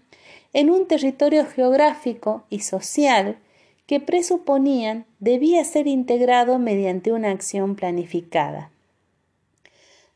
en 0.52 0.70
un 0.70 0.86
territorio 0.86 1.44
geográfico 1.44 2.44
y 2.48 2.60
social 2.60 3.40
que 3.88 3.98
presuponían 3.98 5.04
debía 5.18 5.64
ser 5.64 5.88
integrado 5.88 6.60
mediante 6.60 7.10
una 7.10 7.32
acción 7.32 7.74
planificada. 7.74 8.70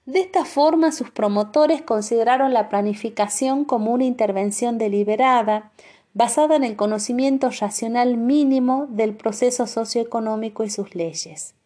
De 0.06 0.20
esta 0.20 0.44
forma, 0.44 0.92
sus 0.92 1.10
promotores 1.10 1.82
consideraron 1.82 2.52
la 2.54 2.68
planificación 2.68 3.64
como 3.64 3.90
una 3.90 4.04
intervención 4.04 4.78
deliberada, 4.78 5.72
basada 6.14 6.54
en 6.54 6.62
el 6.62 6.76
conocimiento 6.76 7.50
racional 7.50 8.16
mínimo 8.16 8.86
del 8.90 9.16
proceso 9.16 9.66
socioeconómico 9.66 10.62
y 10.62 10.70
sus 10.70 10.94
leyes 10.94 11.56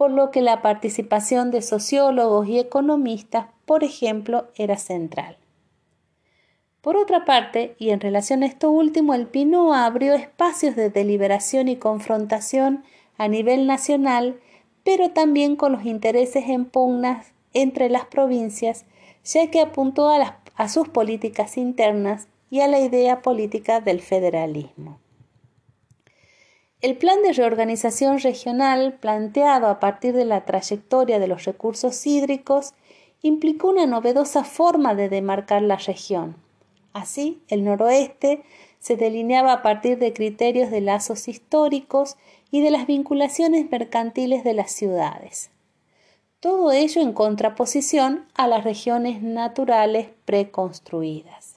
por 0.00 0.10
lo 0.10 0.30
que 0.30 0.40
la 0.40 0.62
participación 0.62 1.50
de 1.50 1.60
sociólogos 1.60 2.48
y 2.48 2.58
economistas, 2.58 3.48
por 3.66 3.84
ejemplo, 3.84 4.46
era 4.56 4.78
central. 4.78 5.36
Por 6.80 6.96
otra 6.96 7.26
parte, 7.26 7.74
y 7.78 7.90
en 7.90 8.00
relación 8.00 8.42
a 8.42 8.46
esto 8.46 8.70
último, 8.70 9.12
el 9.12 9.26
PINOA 9.26 9.84
abrió 9.84 10.14
espacios 10.14 10.74
de 10.74 10.88
deliberación 10.88 11.68
y 11.68 11.76
confrontación 11.76 12.82
a 13.18 13.28
nivel 13.28 13.66
nacional, 13.66 14.40
pero 14.84 15.10
también 15.10 15.54
con 15.54 15.72
los 15.72 15.84
intereses 15.84 16.48
en 16.48 16.64
pugnas 16.64 17.34
entre 17.52 17.90
las 17.90 18.06
provincias, 18.06 18.86
ya 19.22 19.50
que 19.50 19.60
apuntó 19.60 20.08
a, 20.08 20.40
a 20.54 20.68
sus 20.70 20.88
políticas 20.88 21.58
internas 21.58 22.26
y 22.48 22.60
a 22.60 22.68
la 22.68 22.80
idea 22.80 23.20
política 23.20 23.82
del 23.82 24.00
federalismo. 24.00 24.98
El 26.80 26.96
plan 26.96 27.22
de 27.22 27.34
reorganización 27.34 28.20
regional 28.20 28.94
planteado 28.94 29.66
a 29.66 29.80
partir 29.80 30.14
de 30.14 30.24
la 30.24 30.46
trayectoria 30.46 31.18
de 31.18 31.28
los 31.28 31.44
recursos 31.44 32.06
hídricos 32.06 32.72
implicó 33.20 33.68
una 33.68 33.86
novedosa 33.86 34.44
forma 34.44 34.94
de 34.94 35.10
demarcar 35.10 35.60
la 35.60 35.76
región. 35.76 36.36
Así, 36.94 37.42
el 37.48 37.64
noroeste 37.64 38.42
se 38.78 38.96
delineaba 38.96 39.52
a 39.52 39.62
partir 39.62 39.98
de 39.98 40.14
criterios 40.14 40.70
de 40.70 40.80
lazos 40.80 41.28
históricos 41.28 42.16
y 42.50 42.62
de 42.62 42.70
las 42.70 42.86
vinculaciones 42.86 43.70
mercantiles 43.70 44.42
de 44.42 44.54
las 44.54 44.72
ciudades. 44.72 45.50
Todo 46.40 46.72
ello 46.72 47.02
en 47.02 47.12
contraposición 47.12 48.26
a 48.34 48.48
las 48.48 48.64
regiones 48.64 49.22
naturales 49.22 50.08
preconstruidas. 50.24 51.56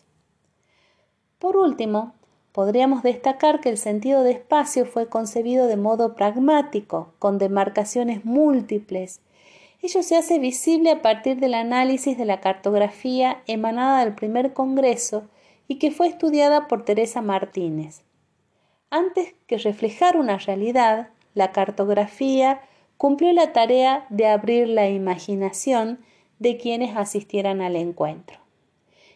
Por 1.40 1.56
último, 1.56 2.14
Podríamos 2.54 3.02
destacar 3.02 3.62
que 3.62 3.70
el 3.70 3.80
sentido 3.80 4.22
de 4.22 4.32
espacio 4.32 4.86
fue 4.86 5.10
concebido 5.10 5.66
de 5.66 5.76
modo 5.76 6.14
pragmático, 6.14 7.12
con 7.18 7.40
demarcaciones 7.40 8.26
múltiples. 8.26 9.22
Ello 9.82 10.04
se 10.04 10.16
hace 10.16 10.38
visible 10.38 10.92
a 10.92 11.02
partir 11.02 11.40
del 11.40 11.56
análisis 11.56 12.16
de 12.16 12.26
la 12.26 12.42
cartografía 12.42 13.42
emanada 13.48 14.06
del 14.06 14.14
primer 14.14 14.54
Congreso 14.54 15.24
y 15.68 15.80
que 15.80 15.90
fue 15.90 16.08
estudiada 16.08 16.68
por 16.68 16.86
Teresa 16.86 17.24
Martínez. 17.24 18.04
Antes 18.92 19.34
que 19.48 19.58
reflejar 19.58 20.16
una 20.16 20.38
realidad, 20.38 21.10
la 21.34 21.52
cartografía 21.52 22.62
cumplió 22.98 23.34
la 23.34 23.52
tarea 23.52 24.06
de 24.10 24.28
abrir 24.28 24.68
la 24.68 24.88
imaginación 24.90 26.02
de 26.38 26.58
quienes 26.58 26.96
asistieran 26.96 27.62
al 27.62 27.76
encuentro. 27.78 28.38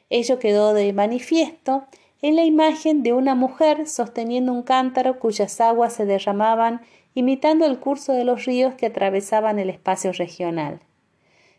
Ello 0.09 0.39
quedó 0.39 0.73
de 0.73 0.91
manifiesto 0.91 1.85
en 2.21 2.35
la 2.35 2.45
imagen 2.45 3.03
de 3.03 3.13
una 3.13 3.35
mujer 3.35 3.87
sosteniendo 3.87 4.51
un 4.51 4.63
cántaro 4.63 5.19
cuyas 5.19 5.61
aguas 5.61 5.93
se 5.93 6.05
derramaban 6.05 6.81
imitando 7.13 7.65
el 7.65 7.79
curso 7.79 8.13
de 8.13 8.23
los 8.23 8.45
ríos 8.45 8.75
que 8.75 8.87
atravesaban 8.87 9.59
el 9.59 9.69
espacio 9.69 10.11
regional. 10.13 10.81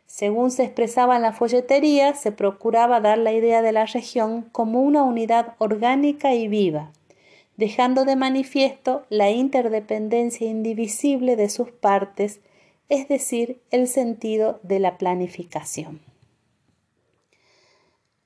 Según 0.06 0.50
se 0.50 0.64
expresaba 0.64 1.16
en 1.16 1.22
la 1.22 1.32
folletería, 1.32 2.14
se 2.14 2.32
procuraba 2.32 3.00
dar 3.00 3.18
la 3.18 3.32
idea 3.32 3.60
de 3.60 3.72
la 3.72 3.84
región 3.84 4.42
como 4.52 4.80
una 4.80 5.02
unidad 5.02 5.54
orgánica 5.58 6.34
y 6.34 6.48
viva, 6.48 6.92
dejando 7.56 8.04
de 8.04 8.16
manifiesto 8.16 9.04
la 9.10 9.30
interdependencia 9.30 10.48
indivisible 10.48 11.36
de 11.36 11.50
sus 11.50 11.70
partes, 11.70 12.40
es 12.88 13.06
decir, 13.06 13.60
el 13.70 13.86
sentido 13.86 14.60
de 14.62 14.78
la 14.78 14.96
planificación. 14.96 16.07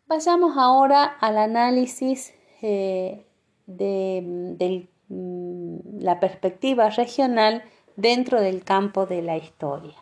Vayamos 0.06 0.56
ahora 0.56 1.04
al 1.04 1.38
análisis 1.38 2.34
eh, 2.60 3.24
de, 3.66 4.88
mm, 5.08 6.00
la 6.00 6.20
perspectiva 6.20 6.90
regional 6.90 7.62
dentro 7.96 8.40
del 8.40 8.64
campo 8.64 9.06
de 9.06 9.22
la 9.22 9.36
historia. 9.36 9.94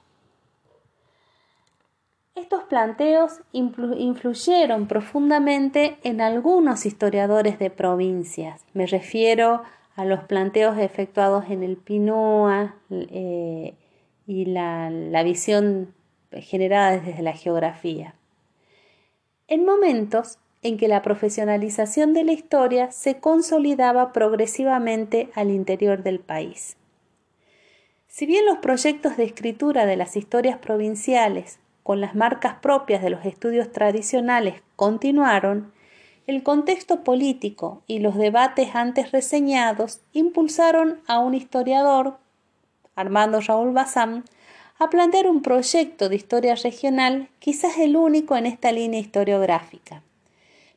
Estos 2.34 2.64
planteos 2.64 3.40
influyeron 3.52 4.86
profundamente 4.86 5.98
en 6.02 6.20
algunos 6.20 6.86
historiadores 6.86 7.58
de 7.58 7.70
provincias. 7.70 8.64
Me 8.72 8.86
refiero 8.86 9.62
a 9.96 10.04
los 10.04 10.24
planteos 10.24 10.78
efectuados 10.78 11.50
en 11.50 11.62
el 11.62 11.76
Pinoa 11.76 12.76
eh, 12.90 13.74
y 14.26 14.44
la, 14.46 14.90
la 14.90 15.22
visión 15.22 15.94
generada 16.32 16.92
desde 16.98 17.22
la 17.22 17.32
geografía. 17.32 18.14
En 19.50 19.64
momentos 19.64 20.38
en 20.62 20.78
que 20.78 20.86
la 20.86 21.02
profesionalización 21.02 22.14
de 22.14 22.22
la 22.22 22.30
historia 22.30 22.92
se 22.92 23.18
consolidaba 23.18 24.12
progresivamente 24.12 25.28
al 25.34 25.50
interior 25.50 26.04
del 26.04 26.20
país. 26.20 26.76
Si 28.06 28.26
bien 28.26 28.46
los 28.46 28.58
proyectos 28.58 29.16
de 29.16 29.24
escritura 29.24 29.86
de 29.86 29.96
las 29.96 30.16
historias 30.16 30.56
provinciales 30.58 31.58
con 31.82 32.00
las 32.00 32.14
marcas 32.14 32.54
propias 32.62 33.02
de 33.02 33.10
los 33.10 33.24
estudios 33.24 33.72
tradicionales 33.72 34.62
continuaron, 34.76 35.72
el 36.28 36.44
contexto 36.44 37.02
político 37.02 37.82
y 37.88 37.98
los 37.98 38.16
debates 38.16 38.76
antes 38.76 39.10
reseñados 39.10 40.00
impulsaron 40.12 41.00
a 41.08 41.18
un 41.18 41.34
historiador, 41.34 42.18
Armando 42.94 43.40
Raúl 43.40 43.72
Bazán, 43.72 44.22
a 44.80 44.88
plantear 44.88 45.28
un 45.28 45.42
proyecto 45.42 46.08
de 46.08 46.16
historia 46.16 46.54
regional, 46.54 47.28
quizás 47.38 47.76
el 47.76 47.96
único 47.96 48.34
en 48.36 48.46
esta 48.46 48.72
línea 48.72 48.98
historiográfica. 48.98 50.02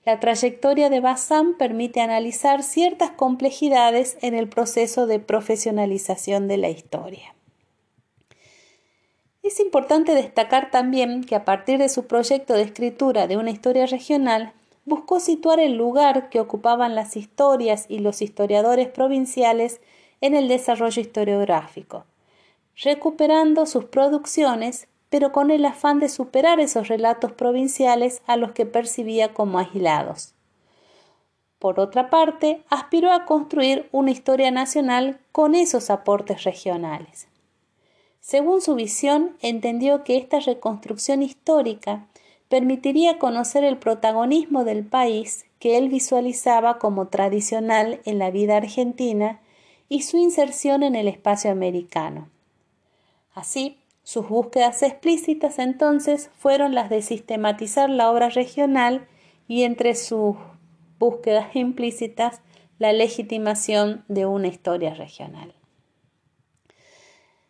La 0.06 0.20
trayectoria 0.20 0.90
de 0.90 1.00
Bazán 1.00 1.58
permite 1.58 2.02
analizar 2.02 2.64
ciertas 2.64 3.12
complejidades 3.12 4.18
en 4.22 4.36
el 4.36 4.50
proceso 4.50 5.08
de 5.08 5.20
profesionalización 5.20 6.50
de 6.50 6.58
la 6.58 6.70
historia. 6.70 7.34
Es 9.42 9.62
importante 9.62 10.14
destacar 10.14 10.70
también 10.70 11.24
que 11.24 11.36
a 11.36 11.46
partir 11.46 11.78
de 11.78 11.88
su 11.88 12.06
proyecto 12.06 12.56
de 12.56 12.64
escritura 12.64 13.28
de 13.28 13.38
una 13.38 13.52
historia 13.52 13.86
regional, 13.86 14.52
buscó 14.84 15.22
situar 15.22 15.62
el 15.62 15.78
lugar 15.78 16.30
que 16.30 16.42
ocupaban 16.42 16.94
las 16.94 17.16
historias 17.16 17.86
y 17.88 18.00
los 18.00 18.22
historiadores 18.22 18.90
provinciales 18.90 19.80
en 20.20 20.36
el 20.36 20.50
desarrollo 20.50 21.02
historiográfico, 21.02 22.06
recuperando 22.76 23.66
sus 23.66 23.86
producciones, 23.86 24.88
pero 25.10 25.32
con 25.32 25.52
el 25.52 25.66
afán 25.66 26.00
de 26.00 26.10
superar 26.10 26.60
esos 26.60 26.88
relatos 26.88 27.32
provinciales 27.32 28.22
a 28.26 28.36
los 28.36 28.52
que 28.52 28.66
percibía 28.66 29.34
como 29.34 29.60
aislados. 29.60 30.34
Por 31.60 31.80
otra 31.80 32.10
parte, 32.10 32.62
aspiró 32.70 33.14
a 33.14 33.26
construir 33.26 33.88
una 33.92 34.12
historia 34.12 34.52
nacional 34.52 35.20
con 35.32 35.56
esos 35.56 35.90
aportes 35.90 36.44
regionales. 36.44 37.28
Según 38.20 38.62
su 38.62 38.76
visión, 38.76 39.38
entendió 39.42 40.04
que 40.04 40.18
esta 40.18 40.40
reconstrucción 40.40 41.22
histórica 41.22 42.08
permitiría 42.50 43.18
conocer 43.18 43.64
el 43.64 43.78
protagonismo 43.78 44.64
del 44.64 44.84
país 44.84 45.46
que 45.60 45.78
él 45.78 45.90
visualizaba 45.90 46.80
como 46.80 47.08
tradicional 47.08 48.02
en 48.06 48.20
la 48.20 48.30
vida 48.32 48.58
argentina 48.58 49.40
y 49.90 50.02
su 50.02 50.18
inserción 50.18 50.84
en 50.84 50.96
el 50.96 51.08
espacio 51.08 51.52
americano. 51.52 52.33
Así, 53.34 53.78
sus 54.04 54.28
búsquedas 54.28 54.84
explícitas 54.84 55.60
entonces 55.60 56.30
fueron 56.38 56.76
las 56.76 56.90
de 56.90 57.02
sistematizar 57.02 57.90
la 57.90 58.12
obra 58.12 58.30
regional 58.30 59.08
y 59.48 59.64
entre 59.64 59.96
sus 59.96 60.36
búsquedas 61.00 61.56
implícitas 61.56 62.42
la 62.80 62.94
legitimación 62.94 64.04
de 64.08 64.26
una 64.26 64.48
historia 64.48 64.94
regional. 64.94 65.54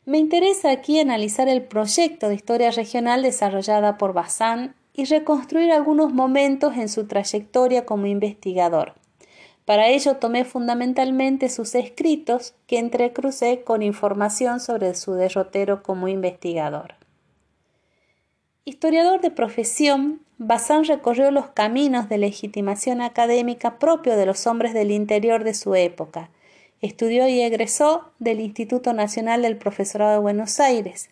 Me 0.05 0.17
interesa 0.17 0.69
aquí 0.69 0.99
analizar 0.99 1.47
el 1.47 1.63
proyecto 1.63 2.27
de 2.27 2.35
historia 2.35 2.71
regional 2.71 3.23
desarrollada 3.23 3.97
por 3.97 4.13
Bazán 4.13 4.75
y 4.93 5.05
reconstruir 5.05 5.71
algunos 5.71 6.13
momentos 6.13 6.75
en 6.75 6.89
su 6.89 7.07
trayectoria 7.07 7.85
como 7.85 8.05
investigador. 8.05 8.95
Para 9.65 9.87
ello 9.87 10.17
tomé 10.17 10.45
fundamentalmente 10.45 11.49
sus 11.49 11.73
escritos 11.75 12.53
que 12.67 12.79
entrecrucé 12.79 13.63
con 13.63 13.81
información 13.81 14.59
sobre 14.59 14.93
su 14.95 15.13
derrotero 15.13 15.83
como 15.83 16.07
investigador. 16.07 16.95
Historiador 18.65 19.21
de 19.21 19.31
profesión, 19.31 20.21
Bazán 20.37 20.85
recorrió 20.85 21.31
los 21.31 21.47
caminos 21.47 22.09
de 22.09 22.17
legitimación 22.17 23.01
académica 23.01 23.79
propio 23.79 24.17
de 24.17 24.25
los 24.25 24.47
hombres 24.47 24.73
del 24.73 24.91
interior 24.91 25.43
de 25.43 25.53
su 25.53 25.75
época, 25.75 26.29
Estudió 26.83 27.29
y 27.29 27.39
egresó 27.39 28.11
del 28.19 28.41
Instituto 28.41 28.91
Nacional 28.91 29.43
del 29.43 29.55
Profesorado 29.55 30.11
de 30.11 30.17
Buenos 30.17 30.59
Aires. 30.59 31.09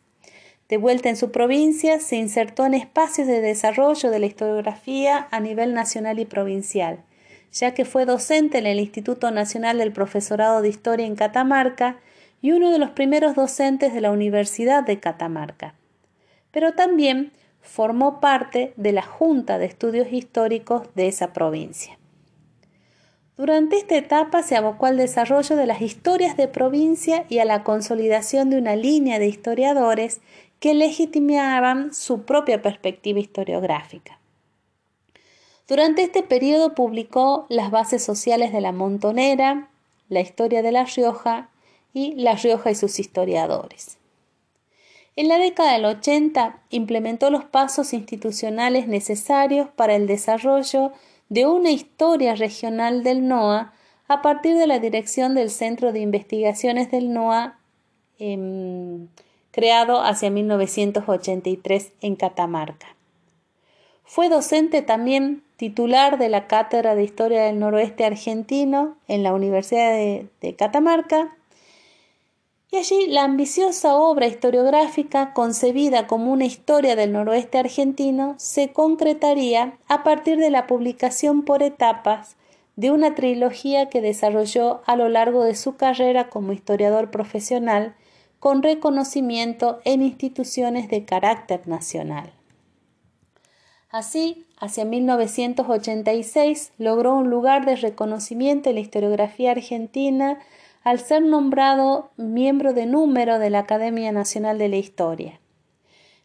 De 0.68 0.76
vuelta 0.76 1.08
en 1.08 1.16
su 1.16 1.32
provincia, 1.32 2.02
se 2.02 2.18
insertó 2.18 2.66
en 2.66 2.74
espacios 2.74 3.26
de 3.26 3.40
desarrollo 3.40 4.12
de 4.12 4.20
la 4.20 4.26
historiografía 4.26 5.30
a 5.32 5.40
nivel 5.40 5.74
nacional 5.74 6.20
y 6.20 6.26
provincial, 6.26 7.06
ya 7.52 7.74
que 7.74 7.86
fue 7.86 8.06
docente 8.06 8.58
en 8.58 8.66
el 8.66 8.80
Instituto 8.80 9.32
Nacional 9.32 9.78
del 9.78 9.92
Profesorado 9.92 10.62
de 10.62 10.70
Historia 10.70 11.06
en 11.06 11.16
Catamarca 11.16 11.98
y 12.42 12.52
uno 12.54 12.72
de 12.72 12.80
los 12.80 12.92
primeros 12.92 13.36
docentes 13.36 13.94
de 13.94 14.02
la 14.02 14.12
Universidad 14.12 14.84
de 14.84 15.00
Catamarca. 15.00 15.76
Pero 16.52 16.74
también 16.74 17.32
formó 17.62 18.20
parte 18.20 18.74
de 18.78 18.92
la 18.92 19.04
Junta 19.04 19.58
de 19.58 19.66
Estudios 19.66 20.12
Históricos 20.12 20.88
de 20.96 21.08
esa 21.08 21.34
provincia. 21.34 21.98
Durante 23.38 23.78
esta 23.78 23.98
etapa 23.98 24.44
se 24.44 24.56
abocó 24.56 24.86
al 24.86 24.98
desarrollo 24.98 25.56
de 25.56 25.66
las 25.66 25.82
historias 25.82 26.38
de 26.38 26.48
provincia 26.48 27.26
y 27.28 27.40
a 27.40 27.46
la 27.46 27.64
consolidación 27.64 28.50
de 28.50 28.58
una 28.58 28.76
línea 28.76 29.20
de 29.20 29.28
historiadores 29.28 30.22
que 30.60 30.76
legitimaban 30.76 31.94
su 31.94 32.24
propia 32.24 32.62
perspectiva 32.62 33.20
historiográfica. 33.20 34.21
Durante 35.72 36.02
este 36.02 36.22
periodo 36.22 36.76
publicó 36.76 37.46
Las 37.48 37.72
bases 37.72 38.04
sociales 38.04 38.52
de 38.52 38.60
la 38.60 38.74
Montonera, 38.74 39.70
La 40.10 40.20
historia 40.20 40.62
de 40.62 40.74
La 40.74 40.84
Rioja 40.84 41.48
y 41.94 42.14
La 42.16 42.36
Rioja 42.36 42.72
y 42.72 42.76
sus 42.76 43.00
historiadores. 43.00 43.98
En 45.16 45.30
la 45.30 45.38
década 45.38 45.72
del 45.72 45.86
80 45.86 46.60
implementó 46.72 47.32
los 47.32 47.46
pasos 47.46 47.94
institucionales 47.94 48.90
necesarios 48.90 49.70
para 49.70 49.96
el 49.96 50.08
desarrollo 50.08 50.92
de 51.30 51.46
una 51.46 51.72
historia 51.72 52.36
regional 52.36 53.02
del 53.02 53.30
NOA 53.30 53.72
a 54.10 54.22
partir 54.22 54.58
de 54.58 54.68
la 54.68 54.80
dirección 54.80 55.36
del 55.36 55.50
Centro 55.50 55.94
de 55.94 56.02
Investigaciones 56.02 56.92
del 56.92 57.14
NOA 57.14 57.58
em, 58.20 59.08
creado 59.52 60.02
hacia 60.02 60.32
1983 60.32 61.94
en 62.02 62.18
Catamarca. 62.18 62.88
Fue 64.04 64.28
docente 64.28 64.82
también 64.82 65.44
titular 65.62 66.18
de 66.18 66.28
la 66.28 66.48
Cátedra 66.48 66.96
de 66.96 67.04
Historia 67.04 67.44
del 67.44 67.60
Noroeste 67.60 68.04
Argentino 68.04 68.98
en 69.08 69.22
la 69.22 69.32
Universidad 69.32 69.92
de 69.94 70.56
Catamarca 70.58 71.38
y 72.72 72.78
allí 72.78 73.06
la 73.06 73.26
ambiciosa 73.26 73.96
obra 73.96 74.26
historiográfica, 74.26 75.34
concebida 75.34 76.08
como 76.08 76.32
una 76.32 76.46
historia 76.46 76.96
del 76.96 77.12
noroeste 77.12 77.60
argentino, 77.60 78.34
se 78.40 78.74
concretaría 78.74 79.78
a 79.88 80.02
partir 80.02 80.40
de 80.40 80.50
la 80.50 80.66
publicación 80.66 81.44
por 81.44 81.62
etapas 81.62 82.38
de 82.76 82.90
una 82.90 83.14
trilogía 83.14 83.88
que 83.88 84.02
desarrolló 84.02 84.82
a 84.88 84.96
lo 84.96 85.10
largo 85.10 85.44
de 85.44 85.54
su 85.54 85.76
carrera 85.76 86.30
como 86.30 86.54
historiador 86.54 87.12
profesional, 87.12 87.94
con 88.40 88.64
reconocimiento 88.64 89.80
en 89.86 90.02
instituciones 90.02 90.90
de 90.90 91.06
carácter 91.06 91.68
nacional. 91.68 92.34
Así, 93.92 94.46
hacia 94.58 94.86
1986 94.86 96.72
logró 96.78 97.14
un 97.14 97.30
lugar 97.30 97.66
de 97.66 97.76
reconocimiento 97.76 98.70
en 98.70 98.76
la 98.76 98.82
historiografía 98.82 99.52
argentina 99.52 100.40
al 100.84 101.00
ser 101.00 101.22
nombrado 101.22 102.12
miembro 102.16 102.74
de 102.74 102.86
número 102.86 103.38
de 103.38 103.50
la 103.50 103.60
Academia 103.60 104.14
Nacional 104.14 104.58
de 104.58 104.70
la 104.70 104.78
Historia. 104.78 105.42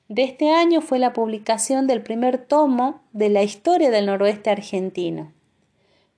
De 0.08 0.22
este 0.22 0.50
año 0.52 0.80
fue 0.80 1.00
la 1.00 1.12
publicación 1.12 1.88
del 1.88 2.02
primer 2.02 2.38
tomo 2.38 3.02
de 3.12 3.28
la 3.28 3.42
historia 3.42 3.90
del 3.90 4.06
noroeste 4.06 4.50
argentino. 4.50 5.32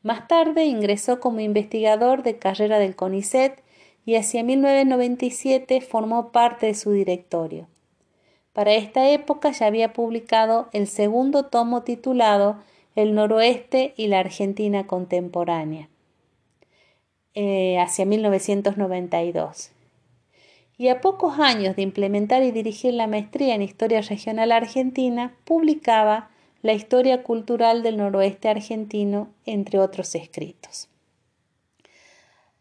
Más 0.02 0.28
tarde 0.28 0.66
ingresó 0.66 1.18
como 1.18 1.40
investigador 1.40 2.22
de 2.22 2.38
carrera 2.38 2.78
del 2.78 2.94
CONICET 2.94 3.62
y 4.04 4.16
hacia 4.16 4.44
1997 4.44 5.80
formó 5.80 6.30
parte 6.30 6.66
de 6.66 6.74
su 6.74 6.92
directorio. 6.92 7.68
Para 8.58 8.74
esta 8.74 9.08
época 9.08 9.52
ya 9.52 9.66
había 9.66 9.92
publicado 9.92 10.68
el 10.72 10.88
segundo 10.88 11.44
tomo 11.44 11.84
titulado 11.84 12.56
El 12.96 13.14
noroeste 13.14 13.94
y 13.96 14.08
la 14.08 14.18
Argentina 14.18 14.88
contemporánea, 14.88 15.88
eh, 17.34 17.78
hacia 17.78 18.04
1992 18.04 19.70
y 20.76 20.88
a 20.88 21.00
pocos 21.00 21.38
años 21.38 21.76
de 21.76 21.82
implementar 21.82 22.42
y 22.42 22.50
dirigir 22.50 22.94
la 22.94 23.06
maestría 23.06 23.54
en 23.54 23.62
Historia 23.62 24.00
Regional 24.00 24.50
Argentina, 24.50 25.36
publicaba 25.44 26.30
La 26.62 26.72
Historia 26.72 27.22
Cultural 27.22 27.84
del 27.84 27.98
Noroeste 27.98 28.48
Argentino, 28.48 29.28
entre 29.46 29.78
otros 29.78 30.16
escritos. 30.16 30.88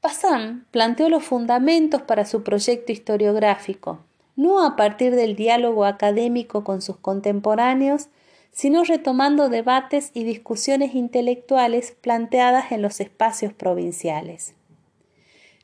Bazán 0.03 0.67
planteó 0.69 1.09
los 1.09 1.23
fundamentos 1.23 2.03
para 2.03 2.27
su 2.27 2.43
proyecto 2.43 2.91
historiográfico, 2.91 4.01
no 4.37 4.65
a 4.65 4.77
partir 4.77 5.13
del 5.13 5.35
diálogo 5.35 5.83
académico 5.83 6.63
con 6.63 6.81
sus 6.81 6.95
contemporáneos, 6.95 8.07
sino 8.51 8.85
retomando 8.85 9.49
debates 9.49 10.11
y 10.13 10.23
discusiones 10.23 10.95
intelectuales 10.95 11.91
planteadas 11.99 12.71
en 12.71 12.81
los 12.81 13.01
espacios 13.01 13.51
provinciales 13.51 14.53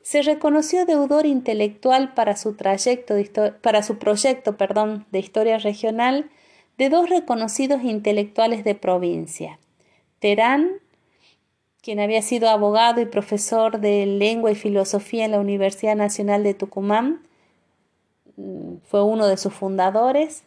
se 0.04 0.20
reconoció 0.20 0.84
deudor 0.84 1.24
intelectual 1.24 2.12
para 2.12 2.36
su, 2.36 2.54
trayecto 2.54 3.14
para 3.62 3.82
su 3.82 3.96
proyecto 3.98 4.58
perdón, 4.58 5.06
de 5.10 5.18
historia 5.18 5.56
regional 5.56 6.30
de 6.76 6.90
dos 6.90 7.08
reconocidos 7.08 7.82
intelectuales 7.82 8.64
de 8.64 8.74
provincia. 8.74 9.58
Terán, 10.18 10.72
quien 11.80 12.00
había 12.00 12.20
sido 12.20 12.50
abogado 12.50 13.00
y 13.00 13.06
profesor 13.06 13.80
de 13.80 14.04
lengua 14.04 14.52
y 14.52 14.56
filosofía 14.56 15.24
en 15.24 15.30
la 15.30 15.40
Universidad 15.40 15.96
Nacional 15.96 16.42
de 16.42 16.52
Tucumán, 16.52 17.22
fue 18.84 19.02
uno 19.02 19.26
de 19.26 19.36
sus 19.36 19.52
fundadores, 19.52 20.44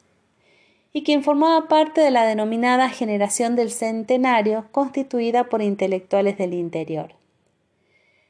y 0.93 1.03
quien 1.03 1.23
formaba 1.23 1.67
parte 1.67 2.01
de 2.01 2.11
la 2.11 2.25
denominada 2.25 2.89
generación 2.89 3.55
del 3.55 3.71
centenario, 3.71 4.67
constituida 4.71 5.45
por 5.45 5.61
intelectuales 5.61 6.37
del 6.37 6.53
interior. 6.53 7.13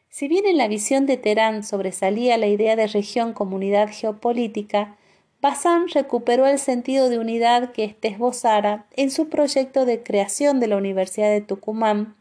Si 0.09 0.27
bien 0.27 0.45
en 0.45 0.57
la 0.57 0.67
visión 0.67 1.05
de 1.05 1.17
Terán 1.17 1.63
sobresalía 1.63 2.37
la 2.37 2.47
idea 2.47 2.75
de 2.75 2.87
región-comunidad 2.87 3.89
geopolítica, 3.91 4.97
Bazán 5.41 5.87
recuperó 5.89 6.47
el 6.47 6.57
sentido 6.57 7.09
de 7.09 7.19
unidad 7.19 7.71
que 7.71 7.83
éste 7.83 8.07
esbozara 8.07 8.87
en 8.95 9.11
su 9.11 9.29
proyecto 9.29 9.85
de 9.85 10.01
creación 10.01 10.59
de 10.59 10.67
la 10.67 10.77
Universidad 10.77 11.29
de 11.29 11.41
Tucumán, 11.41 12.15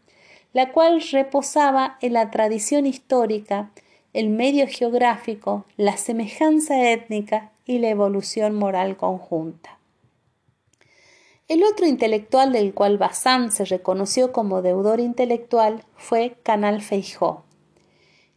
la 0.52 0.72
cual 0.72 1.02
reposaba 1.10 1.96
en 2.02 2.12
la 2.12 2.30
tradición 2.30 2.86
histórica, 2.86 3.70
el 4.16 4.30
medio 4.30 4.66
geográfico, 4.66 5.66
la 5.76 5.98
semejanza 5.98 6.90
étnica 6.90 7.52
y 7.66 7.80
la 7.80 7.90
evolución 7.90 8.54
moral 8.54 8.96
conjunta. 8.96 9.78
El 11.48 11.62
otro 11.62 11.84
intelectual 11.86 12.50
del 12.50 12.72
cual 12.72 12.96
Bazán 12.96 13.52
se 13.52 13.66
reconoció 13.66 14.32
como 14.32 14.62
deudor 14.62 15.00
intelectual 15.00 15.84
fue 15.96 16.38
Canal 16.42 16.80
Feijó 16.80 17.44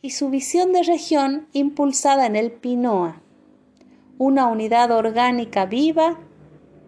y 0.01 0.09
su 0.09 0.29
visión 0.29 0.73
de 0.73 0.83
región 0.83 1.47
impulsada 1.53 2.25
en 2.25 2.35
el 2.35 2.51
PINOA, 2.51 3.21
una 4.17 4.47
unidad 4.47 4.91
orgánica 4.91 5.65
viva 5.65 6.19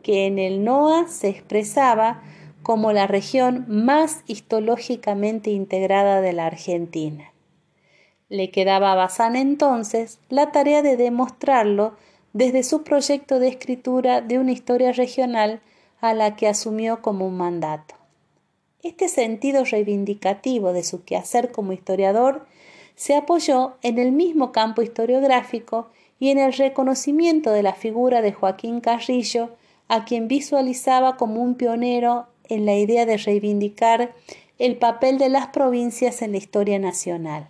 que 0.03 0.25
en 0.25 0.37
el 0.37 0.65
NOA 0.65 1.07
se 1.07 1.29
expresaba 1.29 2.23
como 2.61 2.91
la 2.91 3.07
región 3.07 3.63
más 3.69 4.25
histológicamente 4.27 5.49
integrada 5.49 6.19
de 6.19 6.33
la 6.33 6.47
Argentina. 6.47 7.30
Le 8.31 8.49
quedaba 8.49 8.93
a 8.93 8.95
Bazán 8.95 9.35
entonces 9.35 10.17
la 10.29 10.53
tarea 10.53 10.81
de 10.81 10.95
demostrarlo 10.95 11.97
desde 12.31 12.63
su 12.63 12.83
proyecto 12.83 13.39
de 13.39 13.49
escritura 13.49 14.21
de 14.21 14.39
una 14.39 14.53
historia 14.53 14.93
regional 14.93 15.59
a 15.99 16.13
la 16.13 16.37
que 16.37 16.47
asumió 16.47 17.01
como 17.01 17.27
un 17.27 17.35
mandato. 17.35 17.95
Este 18.83 19.09
sentido 19.09 19.65
reivindicativo 19.65 20.71
de 20.71 20.85
su 20.85 21.03
quehacer 21.03 21.51
como 21.51 21.73
historiador 21.73 22.45
se 22.95 23.15
apoyó 23.15 23.73
en 23.81 23.99
el 23.99 24.13
mismo 24.13 24.53
campo 24.53 24.81
historiográfico 24.81 25.89
y 26.17 26.29
en 26.29 26.37
el 26.37 26.53
reconocimiento 26.53 27.51
de 27.51 27.63
la 27.63 27.73
figura 27.73 28.21
de 28.21 28.31
Joaquín 28.31 28.79
Carrillo, 28.79 29.49
a 29.89 30.05
quien 30.05 30.29
visualizaba 30.29 31.17
como 31.17 31.41
un 31.41 31.55
pionero 31.55 32.27
en 32.47 32.65
la 32.65 32.75
idea 32.75 33.05
de 33.05 33.17
reivindicar 33.17 34.13
el 34.57 34.77
papel 34.77 35.17
de 35.17 35.27
las 35.27 35.47
provincias 35.47 36.21
en 36.21 36.31
la 36.31 36.37
historia 36.37 36.79
nacional. 36.79 37.49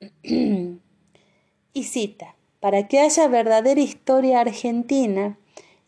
y 0.22 1.84
cita, 1.84 2.34
para 2.60 2.88
que 2.88 3.00
haya 3.00 3.28
verdadera 3.28 3.80
historia 3.80 4.40
argentina, 4.40 5.38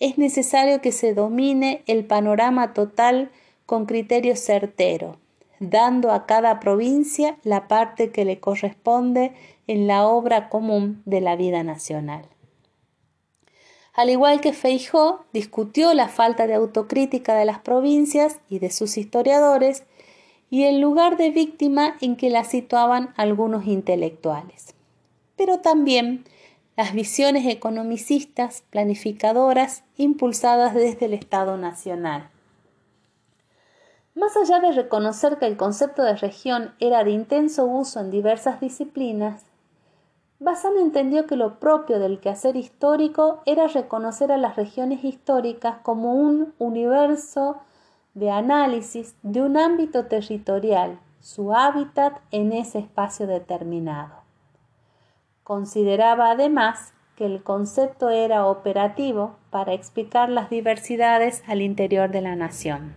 es 0.01 0.19
necesario 0.19 0.81
que 0.81 0.93
se 0.93 1.15
domine 1.15 1.83
el 1.87 2.05
panorama 2.05 2.73
total 2.73 3.31
con 3.67 3.87
criterio 3.87 4.37
certero, 4.37 5.19
dando 5.61 6.13
a 6.13 6.27
cada 6.27 6.61
provincia 6.61 7.37
la 7.43 7.69
parte 7.69 8.11
que 8.11 8.25
le 8.25 8.39
corresponde 8.39 9.33
en 9.67 9.87
la 9.87 10.07
obra 10.07 10.49
común 10.49 11.03
de 11.05 11.21
la 11.21 11.37
vida 11.37 11.63
nacional. 11.63 12.27
Al 13.93 14.11
igual 14.11 14.41
que 14.41 14.53
Feijó, 14.53 15.25
discutió 15.33 15.93
la 15.93 16.09
falta 16.09 16.47
de 16.47 16.55
autocrítica 16.55 17.35
de 17.35 17.45
las 17.45 17.59
provincias 17.59 18.39
y 18.49 18.61
de 18.61 18.71
sus 18.71 18.97
historiadores 18.97 19.83
y 20.51 20.65
el 20.65 20.81
lugar 20.81 21.17
de 21.17 21.31
víctima 21.31 21.97
en 22.01 22.17
que 22.17 22.31
la 22.31 22.45
situaban 22.45 23.13
algunos 23.17 23.67
intelectuales. 23.67 24.75
Pero 25.37 25.59
también 25.59 26.25
las 26.77 26.93
visiones 26.95 27.47
economicistas, 27.47 28.63
planificadoras, 28.71 29.83
impulsadas 29.97 30.75
desde 30.75 31.07
el 31.07 31.15
Estado 31.15 31.57
Nacional. 31.57 32.31
Más 34.15 34.37
allá 34.37 34.61
de 34.61 34.73
reconocer 34.73 35.39
que 35.39 35.47
el 35.47 35.57
concepto 35.57 36.03
de 36.03 36.17
región 36.17 36.75
era 36.81 37.05
de 37.05 37.11
intenso 37.11 37.67
uso 37.67 38.01
en 38.01 38.11
diversas 38.11 38.61
disciplinas, 38.61 39.45
Bazán 40.41 40.77
entendió 40.79 41.27
que 41.27 41.35
lo 41.35 41.59
propio 41.59 41.99
del 41.99 42.21
quehacer 42.21 42.55
histórico 42.55 43.43
era 43.45 43.67
reconocer 43.67 44.31
a 44.31 44.37
las 44.37 44.55
regiones 44.55 45.03
históricas 45.03 45.79
como 45.83 46.15
un 46.15 46.55
universo 46.59 47.59
de 48.19 48.31
análisis 48.31 49.17
de 49.23 49.43
un 49.43 49.57
ámbito 49.57 50.07
territorial, 50.07 50.99
su 51.21 51.55
hábitat 51.55 52.19
en 52.31 52.53
ese 52.53 52.79
espacio 52.79 53.27
determinado. 53.27 54.23
Consideraba 55.45 56.31
además 56.31 56.93
que 57.17 57.27
el 57.27 57.43
concepto 57.43 58.11
era 58.11 58.47
operativo 58.47 59.37
para 59.51 59.73
explicar 59.73 60.29
las 60.29 60.51
diversidades 60.51 61.43
al 61.47 61.63
interior 61.63 62.11
de 62.11 62.21
la 62.21 62.37
nación 62.37 62.97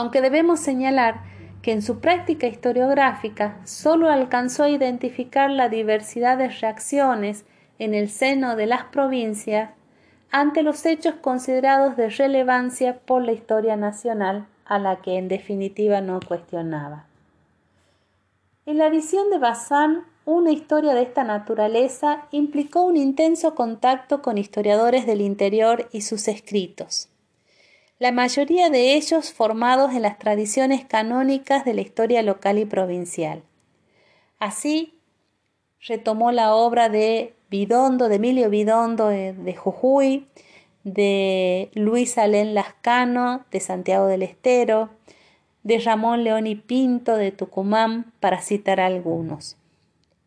aunque 0.00 0.20
debemos 0.20 0.60
señalar 0.60 1.20
que 1.62 1.72
en 1.72 1.82
su 1.82 2.00
práctica 2.00 2.46
historiográfica 2.46 3.60
sólo 3.64 4.08
alcanzó 4.08 4.64
a 4.64 4.70
identificar 4.70 5.50
la 5.50 5.68
diversidad 5.68 6.38
de 6.38 6.48
reacciones 6.48 7.44
en 7.78 7.94
el 7.94 8.08
seno 8.08 8.56
de 8.56 8.66
las 8.66 8.84
provincias 8.84 9.70
ante 10.30 10.62
los 10.62 10.86
hechos 10.86 11.14
considerados 11.20 11.96
de 11.96 12.10
relevancia 12.10 12.98
por 12.98 13.22
la 13.22 13.32
historia 13.32 13.76
nacional, 13.76 14.46
a 14.64 14.78
la 14.78 15.02
que 15.02 15.18
en 15.18 15.28
definitiva 15.28 16.00
no 16.00 16.20
cuestionaba. 16.20 17.06
En 18.66 18.78
la 18.78 18.88
visión 18.88 19.30
de 19.30 19.38
Bazán, 19.38 20.04
una 20.24 20.52
historia 20.52 20.94
de 20.94 21.02
esta 21.02 21.24
naturaleza 21.24 22.26
implicó 22.30 22.82
un 22.82 22.96
intenso 22.96 23.54
contacto 23.54 24.22
con 24.22 24.38
historiadores 24.38 25.06
del 25.06 25.20
interior 25.20 25.88
y 25.92 26.02
sus 26.02 26.28
escritos 26.28 27.10
la 28.00 28.12
mayoría 28.12 28.70
de 28.70 28.94
ellos 28.94 29.30
formados 29.30 29.92
en 29.92 30.00
las 30.00 30.18
tradiciones 30.18 30.86
canónicas 30.86 31.66
de 31.66 31.74
la 31.74 31.82
historia 31.82 32.22
local 32.22 32.58
y 32.58 32.64
provincial. 32.64 33.42
Así, 34.38 34.98
retomó 35.86 36.32
la 36.32 36.54
obra 36.54 36.88
de 36.88 37.34
Bidondo, 37.50 38.08
de 38.08 38.16
Emilio 38.16 38.48
Bidondo 38.48 39.08
de, 39.08 39.54
Jujuy, 39.56 40.26
de 40.84 41.70
Luis 41.74 42.16
Alén 42.16 42.54
Lascano, 42.54 43.44
de 43.50 43.60
Santiago 43.60 44.06
del 44.06 44.22
Estero, 44.22 44.90
de 45.64 45.78
Ramón 45.80 46.24
León 46.24 46.46
y 46.46 46.54
Pinto, 46.54 47.16
de 47.16 47.32
Tucumán, 47.32 48.12
para 48.20 48.40
citar 48.40 48.80
algunos. 48.80 49.56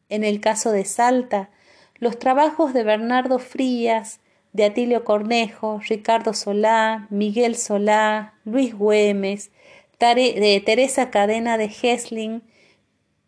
En 0.09 0.23
el 0.23 0.41
caso 0.41 0.71
de 0.71 0.85
Salta, 0.85 1.49
los 1.95 2.19
trabajos 2.19 2.73
de 2.73 2.83
Bernardo 2.83 3.39
Frías, 3.39 4.19
de 4.51 4.65
Atilio 4.65 5.03
Cornejo, 5.03 5.79
Ricardo 5.87 6.33
Solá, 6.33 7.07
Miguel 7.09 7.55
Solá, 7.55 8.33
Luis 8.43 8.77
Güemes, 8.77 9.49
de 9.99 10.61
Teresa 10.65 11.09
Cadena 11.09 11.57
de 11.57 11.71
Hesling, 11.81 12.41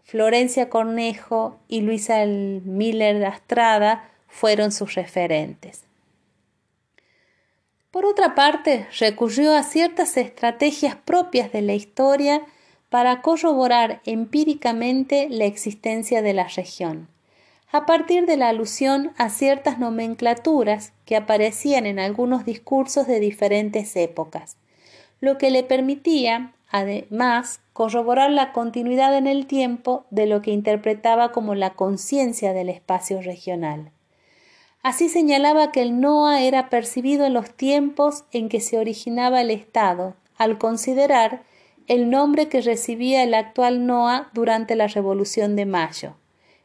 Florencia 0.05 0.69
Cornejo 0.69 1.59
y 1.67 1.81
Luisa 1.81 2.25
Miller 2.25 3.25
Astrada 3.25 4.07
fueron 4.27 4.71
sus 4.71 4.93
referentes. 4.93 5.83
Por 7.89 8.05
otra 8.05 8.35
parte, 8.35 8.87
recurrió 8.99 9.55
a 9.55 9.63
ciertas 9.63 10.15
estrategias 10.17 10.95
propias 10.95 11.51
de 11.51 11.63
la 11.63 11.73
historia 11.73 12.43
para 12.89 13.23
corroborar 13.23 14.01
empíricamente 14.05 15.27
la 15.29 15.45
existencia 15.45 16.21
de 16.21 16.33
la 16.33 16.47
región, 16.49 17.07
a 17.71 17.87
partir 17.87 18.27
de 18.27 18.37
la 18.37 18.49
alusión 18.49 19.11
a 19.17 19.29
ciertas 19.29 19.79
nomenclaturas 19.79 20.93
que 21.05 21.15
aparecían 21.15 21.87
en 21.87 21.97
algunos 21.97 22.45
discursos 22.45 23.07
de 23.07 23.19
diferentes 23.19 23.95
épocas, 23.95 24.57
lo 25.19 25.39
que 25.39 25.49
le 25.49 25.63
permitía, 25.63 26.53
además, 26.69 27.59
corroborar 27.75 28.31
la 28.31 28.53
continuidad 28.53 29.17
en 29.17 29.27
el 29.27 29.47
tiempo 29.47 30.05
de 30.09 30.27
lo 30.27 30.41
que 30.41 30.51
interpretaba 30.51 31.33
como 31.33 31.55
la 31.55 31.71
conciencia 31.71 32.53
del 32.53 32.69
espacio 32.69 33.21
regional. 33.21 33.91
Así 34.81 35.09
señalaba 35.09 35.73
que 35.73 35.81
el 35.81 35.99
Noa 35.99 36.41
era 36.41 36.69
percibido 36.69 37.25
en 37.25 37.33
los 37.33 37.49
tiempos 37.51 38.23
en 38.31 38.47
que 38.47 38.61
se 38.61 38.77
originaba 38.77 39.41
el 39.41 39.51
Estado, 39.51 40.15
al 40.37 40.57
considerar 40.57 41.43
el 41.87 42.09
nombre 42.09 42.47
que 42.47 42.61
recibía 42.61 43.23
el 43.23 43.33
actual 43.33 43.85
Noa 43.85 44.29
durante 44.31 44.75
la 44.75 44.87
Revolución 44.87 45.57
de 45.57 45.65
Mayo, 45.65 46.15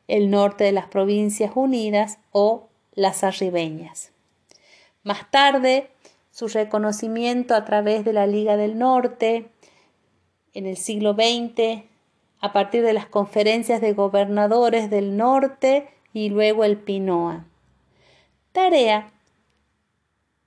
el 0.06 0.30
norte 0.30 0.62
de 0.62 0.70
las 0.70 0.86
Provincias 0.86 1.50
Unidas 1.56 2.18
o 2.30 2.68
las 2.94 3.24
Arribeñas. 3.24 4.12
Más 5.02 5.28
tarde, 5.32 5.90
su 6.30 6.46
reconocimiento 6.46 7.56
a 7.56 7.64
través 7.64 8.04
de 8.04 8.12
la 8.12 8.28
Liga 8.28 8.56
del 8.56 8.78
Norte, 8.78 9.50
en 10.54 10.66
el 10.66 10.76
siglo 10.76 11.14
XX, 11.14 11.84
a 12.40 12.52
partir 12.52 12.82
de 12.82 12.92
las 12.92 13.06
conferencias 13.06 13.80
de 13.80 13.92
gobernadores 13.92 14.90
del 14.90 15.16
norte 15.16 15.88
y 16.12 16.30
luego 16.30 16.64
el 16.64 16.78
PINOA. 16.78 17.44
Tarea 18.52 19.12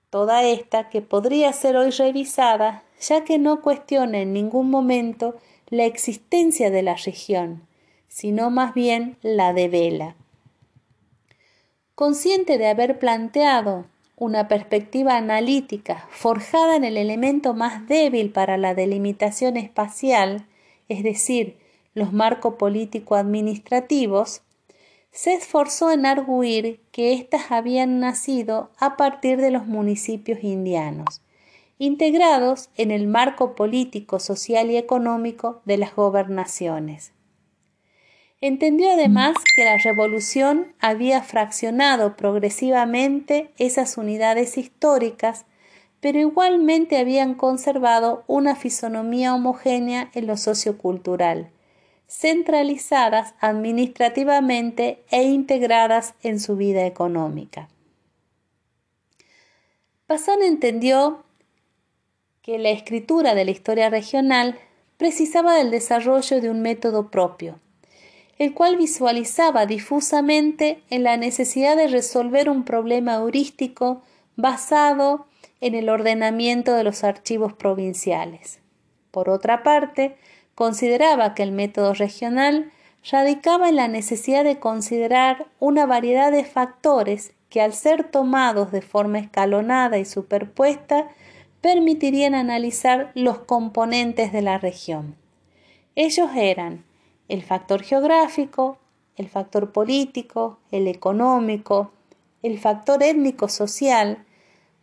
toda 0.10 0.44
esta 0.44 0.90
que 0.90 1.02
podría 1.02 1.52
ser 1.54 1.76
hoy 1.76 1.90
revisada, 1.90 2.84
ya 3.02 3.24
que 3.24 3.40
no 3.40 3.62
cuestiona 3.62 4.20
en 4.20 4.32
ningún 4.32 4.70
momento 4.70 5.36
la 5.70 5.86
existencia 5.86 6.70
de 6.70 6.84
la 6.84 6.96
región, 6.96 7.68
sino 8.10 8.52
más 8.52 8.76
bien 8.76 9.18
la 9.24 9.54
de 9.54 9.70
Vela. 9.70 10.16
Consciente 11.96 12.60
de 12.60 12.68
haber 12.68 13.00
planteado 13.00 13.86
una 14.24 14.48
perspectiva 14.48 15.18
analítica 15.18 16.08
forjada 16.10 16.76
en 16.76 16.84
el 16.84 16.98
elemento 16.98 17.54
más 17.54 17.88
débil 17.88 18.32
para 18.32 18.58
la 18.58 18.74
delimitación 18.74 19.58
espacial, 19.58 20.48
es 20.90 21.04
decir, 21.04 21.58
los 21.94 22.14
marcos 22.14 22.56
político-administrativos, 22.56 24.42
se 25.12 25.34
esforzó 25.34 25.92
en 25.92 26.06
arguir 26.06 26.82
que 26.92 27.14
éstas 27.14 27.52
habían 27.52 28.00
nacido 28.00 28.72
a 28.80 28.98
partir 28.98 29.40
de 29.40 29.52
los 29.52 29.68
municipios 29.68 30.44
indianos, 30.44 31.22
integrados 31.78 32.70
en 32.78 32.90
el 32.90 33.06
marco 33.06 33.54
político, 33.54 34.20
social 34.20 34.72
y 34.72 34.78
económico 34.78 35.62
de 35.66 35.78
las 35.78 35.96
gobernaciones. 35.96 37.12
Entendió 38.46 38.92
además 38.92 39.38
que 39.56 39.64
la 39.64 39.78
revolución 39.78 40.74
había 40.82 41.24
fraccionado 41.24 42.18
progresivamente 42.18 43.54
esas 43.58 43.96
unidades 43.96 44.58
históricas, 44.58 45.46
pero 46.02 46.20
igualmente 46.20 46.98
habían 46.98 47.36
conservado 47.36 48.26
una 48.28 48.58
fisonomía 48.58 49.34
homogénea 49.34 50.12
en 50.14 50.28
lo 50.28 50.36
sociocultural, 50.36 51.52
centralizadas 52.10 53.34
administrativamente 53.40 55.06
e 55.10 55.24
integradas 55.24 56.14
en 56.22 56.42
su 56.42 56.58
vida 56.58 56.86
económica. 56.86 57.70
Bazán 60.10 60.42
entendió 60.44 61.24
que 62.42 62.60
la 62.60 62.72
escritura 62.72 63.36
de 63.36 63.46
la 63.46 63.52
historia 63.52 63.90
regional 63.90 64.60
precisaba 64.98 65.56
del 65.56 65.72
desarrollo 65.72 66.42
de 66.42 66.50
un 66.50 66.62
método 66.62 67.10
propio, 67.10 67.62
el 68.44 68.54
cual 68.54 68.76
visualizaba 68.76 69.66
difusamente 69.66 70.84
en 70.90 71.04
la 71.04 71.16
necesidad 71.16 71.78
de 71.78 71.88
resolver 71.88 72.50
un 72.50 72.64
problema 72.64 73.16
heurístico 73.16 74.02
basado 74.36 75.28
en 75.62 75.76
el 75.76 75.88
ordenamiento 75.88 76.74
de 76.74 76.84
los 76.84 77.06
archivos 77.06 77.54
provinciales. 77.54 78.60
Por 79.12 79.30
otra 79.30 79.64
parte, 79.64 80.18
consideraba 80.56 81.34
que 81.36 81.44
el 81.44 81.54
método 81.54 81.94
regional 81.94 82.72
radicaba 83.10 83.70
en 83.70 83.78
la 83.78 83.88
necesidad 83.88 84.44
de 84.44 84.60
considerar 84.60 85.46
una 85.60 85.86
variedad 85.86 86.32
de 86.32 86.44
factores 86.44 87.32
que 87.50 87.62
al 87.62 87.74
ser 87.74 88.04
tomados 88.04 88.72
de 88.72 88.82
forma 88.82 89.20
escalonada 89.20 90.00
y 90.00 90.06
superpuesta 90.06 91.08
permitirían 91.62 92.36
analizar 92.36 93.12
los 93.14 93.40
componentes 93.40 94.34
de 94.34 94.42
la 94.42 94.58
región. 94.58 95.16
Ellos 95.96 96.30
eran 96.36 96.84
el 97.34 97.42
factor 97.42 97.82
geográfico, 97.82 98.78
el 99.16 99.28
factor 99.28 99.72
político, 99.72 100.60
el 100.70 100.88
económico, 100.88 101.90
el 102.44 102.60
factor 102.60 103.02
étnico-social, 103.02 104.24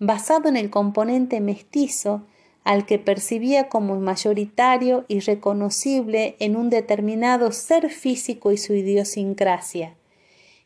basado 0.01 0.49
en 0.49 0.57
el 0.57 0.69
componente 0.69 1.41
mestizo 1.41 2.23
al 2.65 2.87
que 2.87 2.99
percibía 2.99 3.69
como 3.69 4.01
mayoritario 4.01 5.05
y 5.07 5.21
reconocible 5.21 6.35
en 6.41 6.57
un 6.57 6.71
determinado 6.71 7.53
ser 7.53 7.89
físico 7.89 8.51
y 8.51 8.57
su 8.57 8.75
idiosincrasia, 8.75 9.95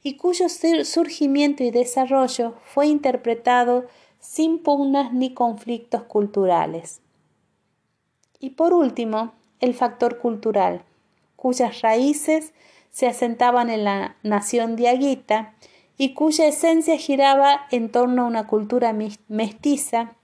y 0.02 0.16
cuyo 0.16 0.46
surgimiento 0.48 1.64
y 1.64 1.70
desarrollo 1.70 2.54
fue 2.64 2.86
interpretado 2.86 3.84
sin 4.20 4.58
pugnas 4.58 5.12
ni 5.12 5.34
conflictos 5.34 6.04
culturales. 6.04 7.02
Y 8.40 8.50
por 8.50 8.72
último, 8.72 9.34
el 9.60 9.74
factor 9.74 10.16
cultural, 10.18 10.82
cuyas 11.44 11.82
raíces 11.82 12.54
se 12.90 13.06
asentaban 13.06 13.68
en 13.68 13.84
la 13.84 14.16
nación 14.22 14.76
diaguita 14.76 15.52
y 15.98 16.14
cuya 16.14 16.46
esencia 16.46 16.96
giraba 16.96 17.66
en 17.70 17.92
torno 17.92 18.22
a 18.22 18.24
una 18.24 18.46
cultura 18.46 18.96
mestiza 19.28 20.14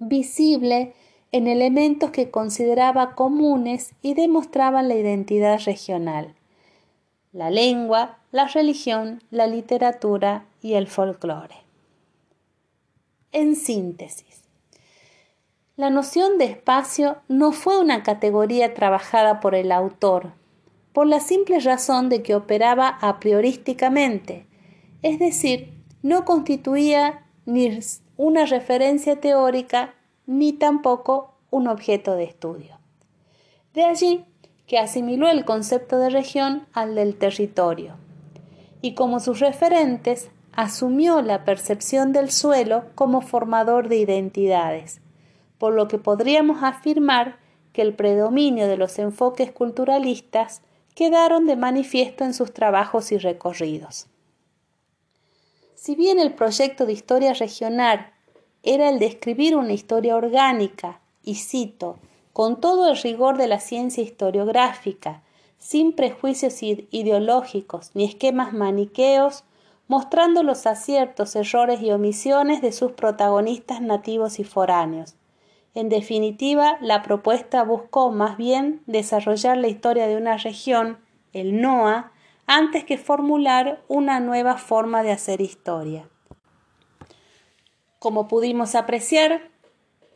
visible 0.00 0.94
en 1.30 1.46
elementos 1.46 2.10
que 2.10 2.32
consideraba 2.32 3.14
comunes 3.14 3.92
y 4.02 4.14
demostraban 4.14 4.88
la 4.88 4.96
identidad 4.96 5.60
regional, 5.64 6.34
la 7.32 7.50
lengua, 7.50 8.18
la 8.32 8.48
religión, 8.48 9.22
la 9.30 9.46
literatura 9.46 10.44
y 10.60 10.74
el 10.74 10.88
folclore. 10.88 11.54
En 13.30 13.54
síntesis, 13.54 14.42
la 15.76 15.90
noción 15.90 16.36
de 16.36 16.46
espacio 16.46 17.18
no 17.28 17.52
fue 17.52 17.78
una 17.78 18.02
categoría 18.02 18.74
trabajada 18.74 19.38
por 19.38 19.54
el 19.54 19.70
autor, 19.70 20.32
por 20.98 21.06
la 21.06 21.20
simple 21.20 21.60
razón 21.60 22.08
de 22.08 22.24
que 22.24 22.34
operaba 22.34 22.88
a 22.88 23.20
priorísticamente, 23.20 24.48
es 25.02 25.20
decir, 25.20 25.72
no 26.02 26.24
constituía 26.24 27.24
ni 27.46 27.78
una 28.16 28.46
referencia 28.46 29.20
teórica 29.20 29.94
ni 30.26 30.52
tampoco 30.52 31.36
un 31.50 31.68
objeto 31.68 32.16
de 32.16 32.24
estudio. 32.24 32.80
De 33.74 33.84
allí 33.84 34.24
que 34.66 34.80
asimiló 34.80 35.28
el 35.28 35.44
concepto 35.44 35.98
de 35.98 36.10
región 36.10 36.66
al 36.72 36.96
del 36.96 37.14
territorio, 37.14 37.94
y 38.82 38.94
como 38.96 39.20
sus 39.20 39.38
referentes 39.38 40.30
asumió 40.52 41.22
la 41.22 41.44
percepción 41.44 42.12
del 42.12 42.32
suelo 42.32 42.86
como 42.96 43.20
formador 43.20 43.88
de 43.88 43.98
identidades, 43.98 45.00
por 45.58 45.74
lo 45.74 45.86
que 45.86 45.98
podríamos 45.98 46.64
afirmar 46.64 47.36
que 47.72 47.82
el 47.82 47.94
predominio 47.94 48.66
de 48.66 48.76
los 48.76 48.98
enfoques 48.98 49.52
culturalistas 49.52 50.62
quedaron 50.98 51.46
de 51.46 51.54
manifiesto 51.54 52.24
en 52.24 52.34
sus 52.34 52.52
trabajos 52.52 53.12
y 53.12 53.18
recorridos. 53.18 54.08
Si 55.76 55.94
bien 55.94 56.18
el 56.18 56.34
proyecto 56.34 56.86
de 56.86 56.92
historia 56.92 57.34
regional 57.34 58.12
era 58.64 58.88
el 58.88 58.98
de 58.98 59.06
escribir 59.06 59.54
una 59.54 59.74
historia 59.74 60.16
orgánica, 60.16 61.00
y 61.22 61.36
cito, 61.36 62.00
con 62.32 62.60
todo 62.60 62.90
el 62.90 62.96
rigor 62.96 63.36
de 63.36 63.46
la 63.46 63.60
ciencia 63.60 64.02
historiográfica, 64.02 65.22
sin 65.56 65.92
prejuicios 65.92 66.64
ideológicos 66.64 67.92
ni 67.94 68.04
esquemas 68.04 68.52
maniqueos, 68.52 69.44
mostrando 69.86 70.42
los 70.42 70.66
aciertos, 70.66 71.36
errores 71.36 71.80
y 71.80 71.92
omisiones 71.92 72.60
de 72.60 72.72
sus 72.72 72.90
protagonistas 72.90 73.80
nativos 73.80 74.40
y 74.40 74.44
foráneos. 74.44 75.14
En 75.74 75.88
definitiva, 75.88 76.78
la 76.80 77.02
propuesta 77.02 77.62
buscó 77.62 78.10
más 78.10 78.36
bien 78.36 78.82
desarrollar 78.86 79.56
la 79.56 79.68
historia 79.68 80.06
de 80.06 80.16
una 80.16 80.36
región, 80.36 80.98
el 81.32 81.60
NOA, 81.60 82.12
antes 82.46 82.84
que 82.84 82.98
formular 82.98 83.82
una 83.88 84.20
nueva 84.20 84.56
forma 84.56 85.02
de 85.02 85.12
hacer 85.12 85.40
historia. 85.40 86.08
Como 87.98 88.28
pudimos 88.28 88.74
apreciar, 88.74 89.50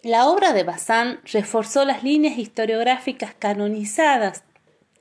la 0.03 0.29
obra 0.29 0.53
de 0.53 0.65
Bazán 0.65 1.21
reforzó 1.25 1.85
las 1.85 2.03
líneas 2.03 2.39
historiográficas 2.39 3.35
canonizadas 3.35 4.45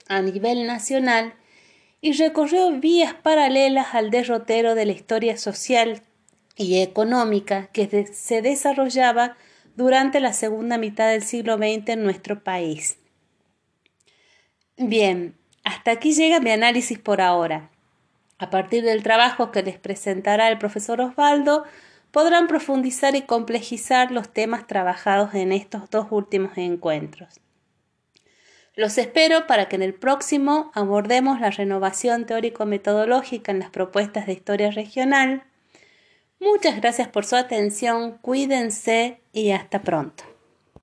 a 0.07 0.21
nivel 0.21 0.67
nacional 0.67 1.33
y 2.01 2.13
recorrió 2.13 2.69
vías 2.71 3.13
paralelas 3.13 3.95
al 3.95 4.11
derrotero 4.11 4.75
de 4.75 4.85
la 4.85 4.91
historia 4.91 5.37
social 5.37 6.01
y 6.57 6.81
económica 6.81 7.67
que 7.67 8.07
se 8.07 8.41
desarrollaba 8.41 9.37
durante 9.81 10.19
la 10.19 10.31
segunda 10.31 10.77
mitad 10.77 11.09
del 11.09 11.23
siglo 11.23 11.57
XX 11.57 11.89
en 11.89 12.03
nuestro 12.03 12.43
país. 12.43 12.97
Bien, 14.77 15.35
hasta 15.63 15.89
aquí 15.89 16.13
llega 16.13 16.39
mi 16.39 16.51
análisis 16.51 16.99
por 16.99 17.19
ahora. 17.19 17.71
A 18.37 18.51
partir 18.51 18.83
del 18.83 19.01
trabajo 19.01 19.51
que 19.51 19.63
les 19.63 19.79
presentará 19.79 20.49
el 20.49 20.59
profesor 20.59 21.01
Osvaldo, 21.01 21.63
podrán 22.11 22.47
profundizar 22.47 23.15
y 23.15 23.23
complejizar 23.23 24.11
los 24.11 24.31
temas 24.31 24.67
trabajados 24.67 25.33
en 25.33 25.51
estos 25.51 25.89
dos 25.89 26.07
últimos 26.11 26.57
encuentros. 26.57 27.41
Los 28.75 28.99
espero 28.99 29.47
para 29.47 29.67
que 29.67 29.77
en 29.77 29.81
el 29.81 29.95
próximo 29.95 30.71
abordemos 30.75 31.39
la 31.39 31.49
renovación 31.49 32.27
teórico-metodológica 32.27 33.51
en 33.51 33.59
las 33.59 33.71
propuestas 33.71 34.27
de 34.27 34.33
historia 34.33 34.69
regional. 34.69 35.43
Muchas 36.41 36.75
gracias 36.81 37.07
por 37.07 37.23
su 37.23 37.35
atención, 37.35 38.17
cuídense 38.19 39.21
y 39.31 39.51
hasta 39.51 39.83
pronto. 39.83 40.30